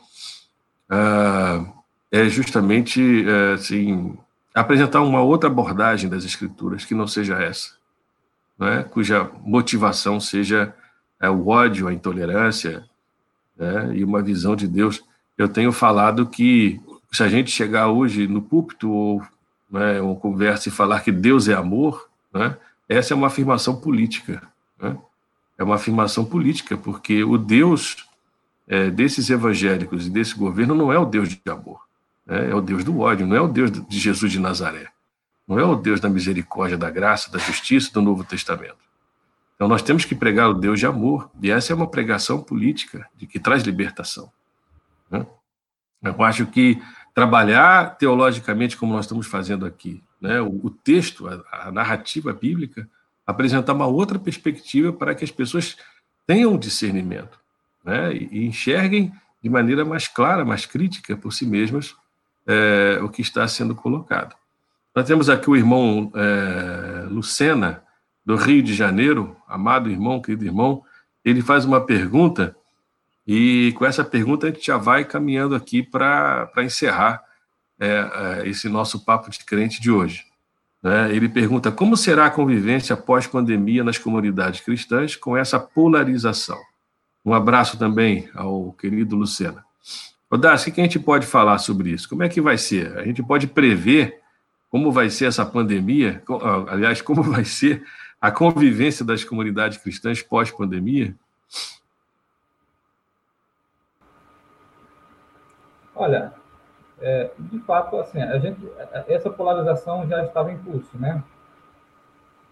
[2.11, 4.17] é justamente uh, assim,
[4.53, 7.83] apresentar uma outra abordagem das escrituras que não seja essa
[8.57, 10.73] né, cuja motivação seja
[11.19, 12.83] é, o ódio, a intolerância
[13.57, 15.03] né, e uma visão de Deus.
[15.37, 16.79] Eu tenho falado que
[17.11, 19.21] se a gente chegar hoje no púlpito ou
[19.69, 22.55] né, uma conversa e falar que Deus é amor, né,
[22.87, 24.41] essa é uma afirmação política.
[24.79, 24.97] Né?
[25.57, 28.07] É uma afirmação política, porque o Deus
[28.67, 31.81] é, desses evangélicos e desse governo não é o Deus de amor,
[32.25, 32.49] né?
[32.49, 34.87] é o Deus do ódio, não é o Deus de Jesus de Nazaré.
[35.47, 38.77] Não é o Deus da misericórdia, da graça, da justiça do Novo Testamento.
[39.55, 43.07] Então nós temos que pregar o Deus de amor, e essa é uma pregação política
[43.15, 44.31] de que traz libertação.
[45.11, 45.25] Né?
[46.01, 46.81] Eu acho que
[47.13, 50.41] trabalhar teologicamente como nós estamos fazendo aqui, né?
[50.41, 52.89] o, o texto, a, a, narrativa bíblica,
[53.27, 55.77] apresentar uma outra perspectiva para que as pessoas
[56.25, 57.42] tenham discernimento
[57.83, 58.13] né?
[58.13, 59.11] e, enxerguem
[59.41, 61.95] de maneira mais clara, mais crítica por si mesmas
[62.47, 64.35] é, o que está sendo colocado.
[64.95, 67.83] Nós temos aqui o irmão é, Lucena,
[68.25, 70.83] do Rio de Janeiro, amado irmão, querido irmão.
[71.25, 72.55] Ele faz uma pergunta,
[73.27, 77.21] e com essa pergunta a gente já vai caminhando aqui para encerrar
[77.79, 80.25] é, esse nosso papo de crente de hoje.
[80.81, 81.13] Né?
[81.13, 86.59] Ele pergunta: como será a convivência pós-pandemia nas comunidades cristãs com essa polarização?
[87.25, 89.63] Um abraço também ao querido Lucena.
[90.29, 92.09] Odácio, o que a gente pode falar sobre isso?
[92.09, 92.97] Como é que vai ser?
[92.97, 94.19] A gente pode prever
[94.69, 96.23] como vai ser essa pandemia,
[96.67, 97.85] aliás, como vai ser
[98.19, 101.15] a convivência das comunidades cristãs pós-pandemia?
[105.95, 106.33] Olha,
[106.99, 108.59] é, de fato, assim, a gente,
[109.07, 111.23] essa polarização já estava em curso, né?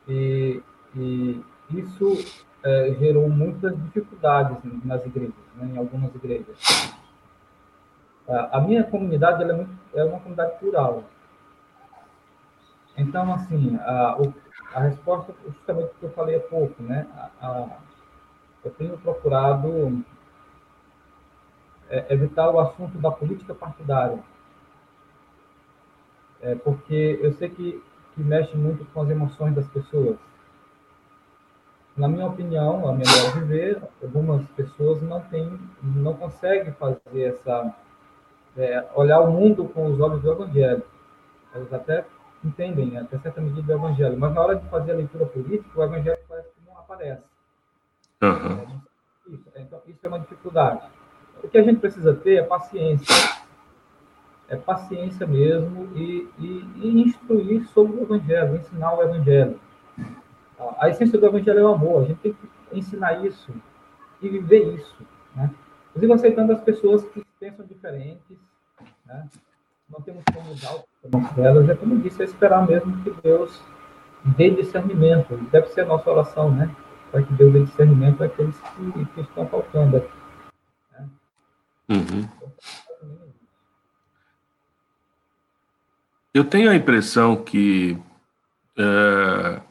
[0.08, 0.62] E,
[0.96, 2.18] e isso
[2.64, 6.58] é, gerou muitas dificuldades nas igrejas, né, em algumas igrejas.
[8.28, 11.04] A minha comunidade é, muito, é uma comunidade plural,
[12.98, 14.18] então, assim, a,
[14.74, 17.08] a resposta, justamente o que eu falei há pouco, né?
[17.16, 17.78] A, a,
[18.64, 20.04] eu tenho procurado
[21.90, 24.20] é, evitar o assunto da política partidária,
[26.42, 27.84] é, porque eu sei que,
[28.14, 30.18] que mexe muito com as emoções das pessoas.
[31.96, 37.76] Na minha opinião, a melhor de ver, algumas pessoas não têm, não conseguem fazer essa,
[38.58, 40.84] é, olhar o mundo com os olhos do Evangelho.
[41.54, 42.06] Elas até
[42.44, 45.80] entendem né, até certa medida o evangelho, mas na hora de fazer a leitura política,
[45.80, 47.24] o evangelho parece que não aparece.
[48.22, 48.82] Uhum.
[49.28, 50.82] Isso, então, isso é uma dificuldade.
[51.44, 53.16] O que a gente precisa ter é paciência.
[54.50, 59.60] É paciência mesmo e, e, e instruir sobre o evangelho, ensinar o evangelho.
[60.78, 62.04] A essência do evangelho é o amor.
[62.04, 63.54] A gente tem que ensinar isso
[64.22, 64.96] e viver isso.
[65.36, 65.50] Né?
[65.90, 68.38] Inclusive aceitando as pessoas que pensam diferentes,
[69.06, 69.28] né?
[69.90, 73.62] não temos como mudar o pensamento delas, é como disse, é esperar mesmo que Deus
[74.38, 76.74] dê discernimento, deve ser a nossa oração, né?
[77.12, 80.04] Para que Deus dê discernimento àqueles que, que estão faltando.
[80.92, 81.10] Né?
[81.90, 82.30] Uhum.
[86.34, 88.02] Eu tenho a impressão que
[88.78, 89.62] é,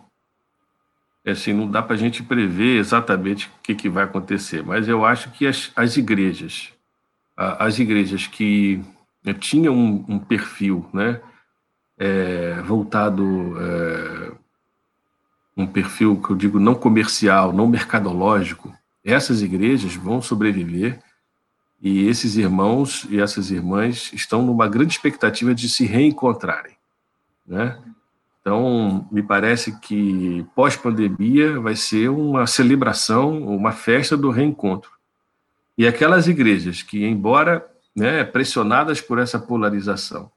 [1.31, 5.05] assim, não dá para a gente prever exatamente o que, que, vai acontecer, mas eu
[5.05, 6.73] acho que as, as igrejas,
[7.37, 8.83] as igrejas que
[9.25, 11.21] né, tinham um, um, perfil, né,
[11.99, 14.33] é, voltado, é,
[15.57, 18.73] um perfil que eu digo não comercial, não mercadológico,
[19.05, 21.01] essas igrejas vão sobreviver
[21.81, 26.77] e esses irmãos e essas irmãs estão numa grande expectativa de se reencontrarem,
[27.47, 27.79] né?
[28.41, 34.91] Então, me parece que pós-pandemia vai ser uma celebração, uma festa do reencontro.
[35.77, 40.31] E aquelas igrejas que, embora né, pressionadas por essa polarização,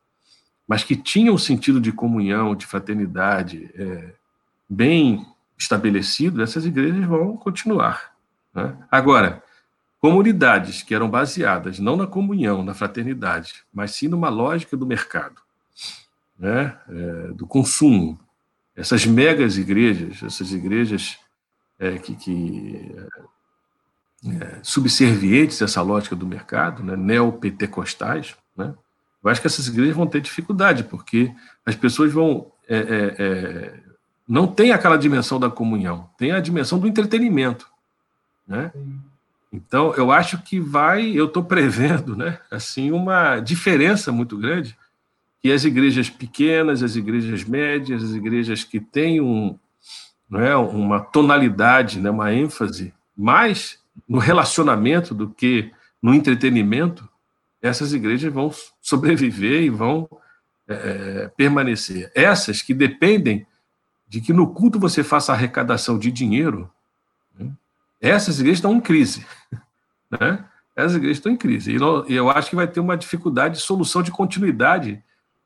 [0.68, 4.14] mas que tinham um sentido de comunhão, de fraternidade é,
[4.70, 5.26] bem
[5.58, 8.14] estabelecido, essas igrejas vão continuar.
[8.54, 8.76] Né?
[8.90, 9.42] Agora,
[10.00, 15.43] comunidades que eram baseadas não na comunhão, na fraternidade, mas sim numa lógica do mercado,
[16.38, 18.20] né, é, do consumo.
[18.76, 21.18] Essas megas igrejas, essas igrejas
[21.80, 22.96] é, que, que
[24.26, 28.74] é, subservientes a essa lógica do mercado, né, neopentecostais, né,
[29.24, 31.34] eu acho que essas igrejas vão ter dificuldade, porque
[31.66, 32.52] as pessoas vão.
[32.68, 33.80] É, é, é
[34.28, 37.68] não tem aquela dimensão da comunhão, tem a dimensão do entretenimento.
[38.48, 38.72] Né?
[39.52, 44.78] Então, eu acho que vai, eu estou prevendo, né, assim, uma diferença muito grande
[45.44, 49.60] que as igrejas pequenas, as igrejas médias, as igrejas que têm um,
[50.30, 53.78] não é, uma tonalidade, né, uma ênfase mais
[54.08, 55.70] no relacionamento do que
[56.02, 57.08] no entretenimento,
[57.62, 60.10] essas igrejas vão sobreviver e vão
[60.66, 62.10] é, é, permanecer.
[62.16, 63.46] Essas que dependem
[64.08, 66.72] de que no culto você faça arrecadação de dinheiro,
[67.38, 67.52] né,
[68.00, 69.26] essas igrejas estão em crise.
[70.22, 70.46] Né?
[70.76, 71.72] Essas igrejas estão em crise.
[71.72, 75.04] E eu acho que vai ter uma dificuldade de solução de continuidade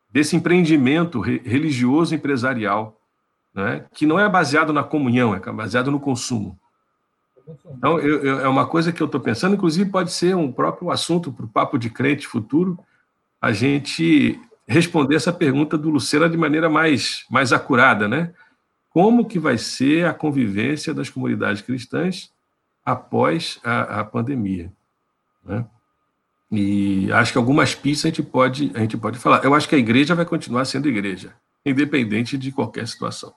[0.09, 2.99] desse empreendimento religioso empresarial,
[3.53, 6.57] né, que não é baseado na comunhão, é baseado no consumo.
[7.77, 10.91] Então, eu, eu, é uma coisa que eu estou pensando, inclusive pode ser um próprio
[10.91, 12.77] assunto para o Papo de Crente futuro,
[13.41, 18.33] a gente responder essa pergunta do Lucena de maneira mais, mais acurada, né?
[18.89, 22.31] Como que vai ser a convivência das comunidades cristãs
[22.83, 24.71] após a, a pandemia?
[25.45, 25.65] Né?
[26.51, 29.43] E acho que algumas pistas a gente pode a gente pode falar.
[29.43, 31.33] Eu acho que a igreja vai continuar sendo igreja,
[31.65, 33.33] independente de qualquer situação.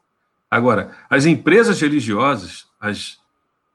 [0.50, 3.18] Agora, as empresas religiosas, as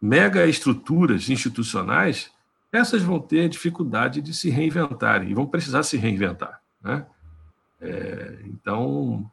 [0.01, 2.31] mega estruturas institucionais,
[2.71, 7.05] essas vão ter dificuldade de se reinventarem e vão precisar se reinventar, né?
[7.81, 9.29] É, então,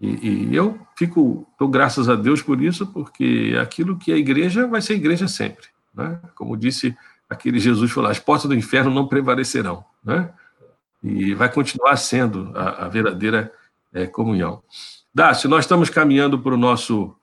[0.00, 4.66] e, e, eu fico, dou graças a Deus por isso, porque aquilo que é igreja
[4.66, 6.20] vai ser igreja sempre, né?
[6.34, 6.96] Como disse
[7.28, 10.32] aquele Jesus falou: as portas do inferno não prevalecerão, né?
[11.02, 13.52] E vai continuar sendo a, a verdadeira
[13.92, 14.62] é, comunhão.
[15.14, 17.14] Dácio, nós estamos caminhando para o nosso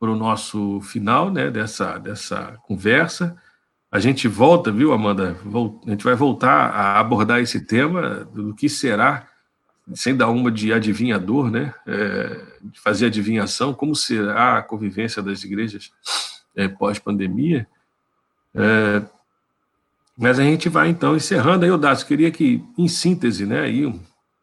[0.00, 3.36] para o nosso final, né, dessa dessa conversa.
[3.90, 5.36] A gente volta, viu, Amanda?
[5.86, 9.26] A gente vai voltar a abordar esse tema do que será,
[9.94, 11.72] sem dar uma de adivinhador, né?
[11.86, 15.90] É, de fazer adivinhação, como será a convivência das igrejas
[16.54, 17.66] é, pós-pandemia.
[18.58, 19.02] É,
[20.16, 24.00] mas a gente vai então encerrando aí, Odácio, queria que, em síntese, né, aí,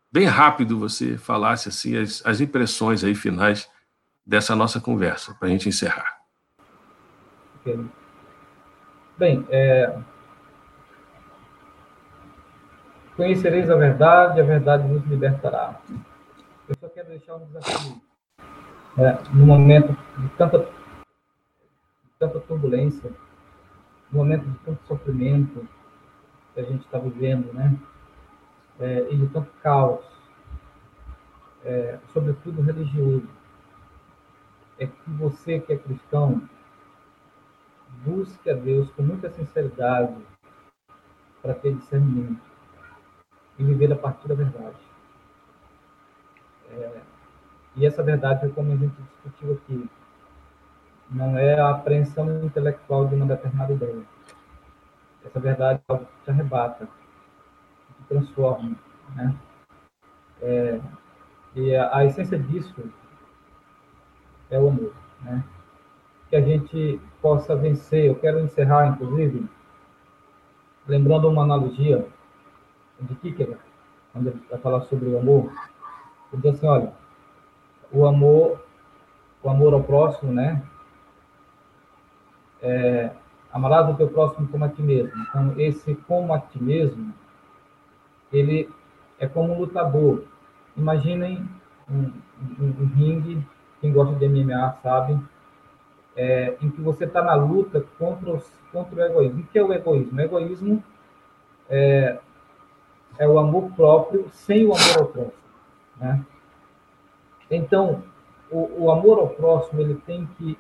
[0.10, 3.70] bem rápido você falasse assim as, as impressões aí finais
[4.26, 6.16] dessa nossa conversa, para a gente encerrar.
[9.18, 9.98] Bem, é...
[13.18, 15.82] conhecereis a verdade, a verdade nos libertará.
[16.70, 18.02] Eu só quero deixar um desafio.
[18.98, 20.66] É, no momento de tanta, de
[22.18, 23.12] tanta turbulência,
[24.12, 25.68] momento de tanto sofrimento
[26.54, 27.78] que a gente está vivendo, né?
[28.80, 30.06] É, e de tanto caos,
[31.64, 33.28] é, sobretudo religioso,
[34.78, 36.42] é que você que é cristão
[38.04, 40.16] busque a Deus com muita sinceridade
[41.42, 42.42] para ter discernimento
[43.58, 44.78] e viver a partir da verdade.
[46.72, 47.02] É,
[47.76, 49.90] e essa verdade, como a gente discutiu aqui,
[51.10, 54.02] não é a apreensão intelectual de uma determinada ideia.
[55.26, 56.88] Essa verdade é algo que te arrebata,
[57.88, 58.76] que te transforma.
[59.16, 59.36] Né?
[60.42, 60.82] É,
[61.56, 62.84] e a, a, essência disso
[64.50, 64.94] é o amor.
[65.22, 65.44] Né?
[66.30, 68.06] que a gente possa vencer.
[68.06, 69.48] Eu quero encerrar, inclusive,
[70.88, 72.06] lembrando uma analogia
[73.00, 73.62] de Kierkegaard,
[74.12, 75.52] quando ele vai falar sobre o amor.
[76.32, 76.94] Ele diz assim, olha,
[77.92, 78.62] o amor,
[79.44, 80.62] o amor ao próximo, né?
[82.62, 83.12] É,
[83.52, 85.14] amarás o teu próximo como a ti mesmo.
[85.30, 87.14] Então, esse como a ti mesmo,
[88.32, 88.70] ele
[89.20, 90.24] é como um lutador.
[90.76, 91.48] Imaginem
[91.90, 92.12] um,
[92.60, 93.46] um, um ringue,
[93.80, 95.20] quem gosta de MMA sabe,
[96.16, 99.42] é, em que você está na luta contra, os, contra o egoísmo.
[99.42, 100.18] O que é o egoísmo?
[100.18, 100.84] O egoísmo
[101.70, 102.20] é,
[103.18, 105.34] é o amor próprio sem o amor ao próximo.
[105.98, 106.26] Né?
[107.50, 108.04] Então,
[108.50, 110.58] o, o amor ao próximo ele tem que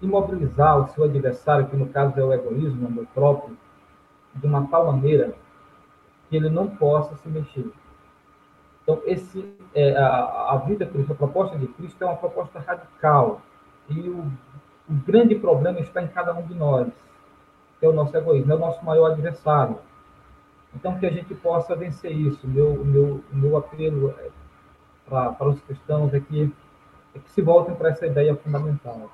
[0.00, 3.56] imobilizar o seu adversário, que no caso é o egoísmo, o próprio,
[4.34, 5.34] de uma tal maneira
[6.28, 7.70] que ele não possa se mexer.
[8.82, 13.40] Então, esse, é, a, a vida Cristo, a proposta de Cristo é uma proposta radical.
[13.88, 14.20] E o,
[14.88, 16.88] o grande problema está em cada um de nós,
[17.80, 19.78] que é o nosso egoísmo, é o nosso maior adversário.
[20.74, 22.46] Então, que a gente possa vencer isso.
[22.46, 24.28] Meu, meu, meu apelo é
[25.08, 26.52] para, para os cristãos é que,
[27.14, 29.10] é que se voltem para essa ideia fundamental.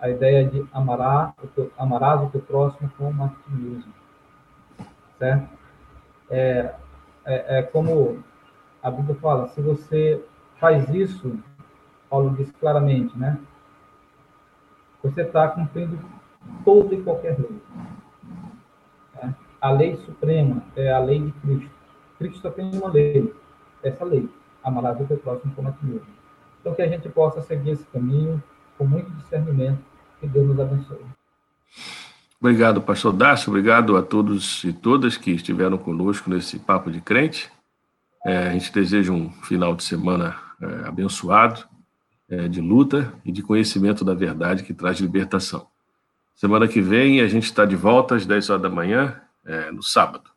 [0.00, 1.34] A ideia de amará,
[1.76, 3.92] amarás o teu próximo como a ti mesmo.
[5.18, 5.48] Certo?
[6.30, 6.74] É,
[7.24, 8.22] é, é como
[8.82, 10.24] a Bíblia fala, se você
[10.58, 11.38] faz isso,
[12.08, 13.38] Paulo diz claramente, né?
[15.02, 15.98] Você está cumprindo
[16.64, 17.60] toda e qualquer lei.
[19.22, 19.34] Né?
[19.60, 21.70] A lei suprema é a lei de Cristo.
[22.18, 23.34] Cristo só tem uma lei,
[23.82, 24.28] essa lei,
[24.62, 26.06] amarás o teu próximo como a ti mesmo.
[26.60, 28.42] Então, que a gente possa seguir esse caminho
[28.76, 29.89] com muito discernimento.
[30.20, 30.98] Que Deus nos abençoe.
[32.40, 33.50] Obrigado, pastor Dácio.
[33.50, 37.50] Obrigado a todos e todas que estiveram conosco nesse Papo de Crente.
[38.24, 41.64] É, a gente deseja um final de semana é, abençoado,
[42.28, 45.66] é, de luta e de conhecimento da verdade que traz libertação.
[46.34, 49.82] Semana que vem a gente está de volta às 10 horas da manhã, é, no
[49.82, 50.30] sábado.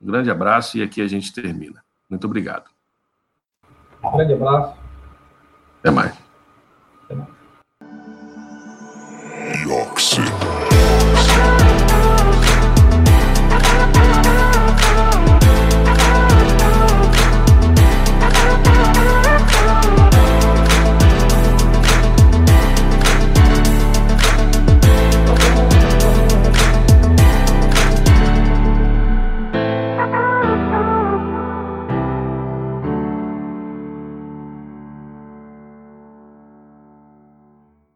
[0.00, 1.82] Um grande abraço e aqui a gente termina.
[2.10, 2.68] Muito obrigado.
[4.02, 4.76] Um grande abraço.
[5.80, 6.23] Até mais.
[9.64, 9.98] York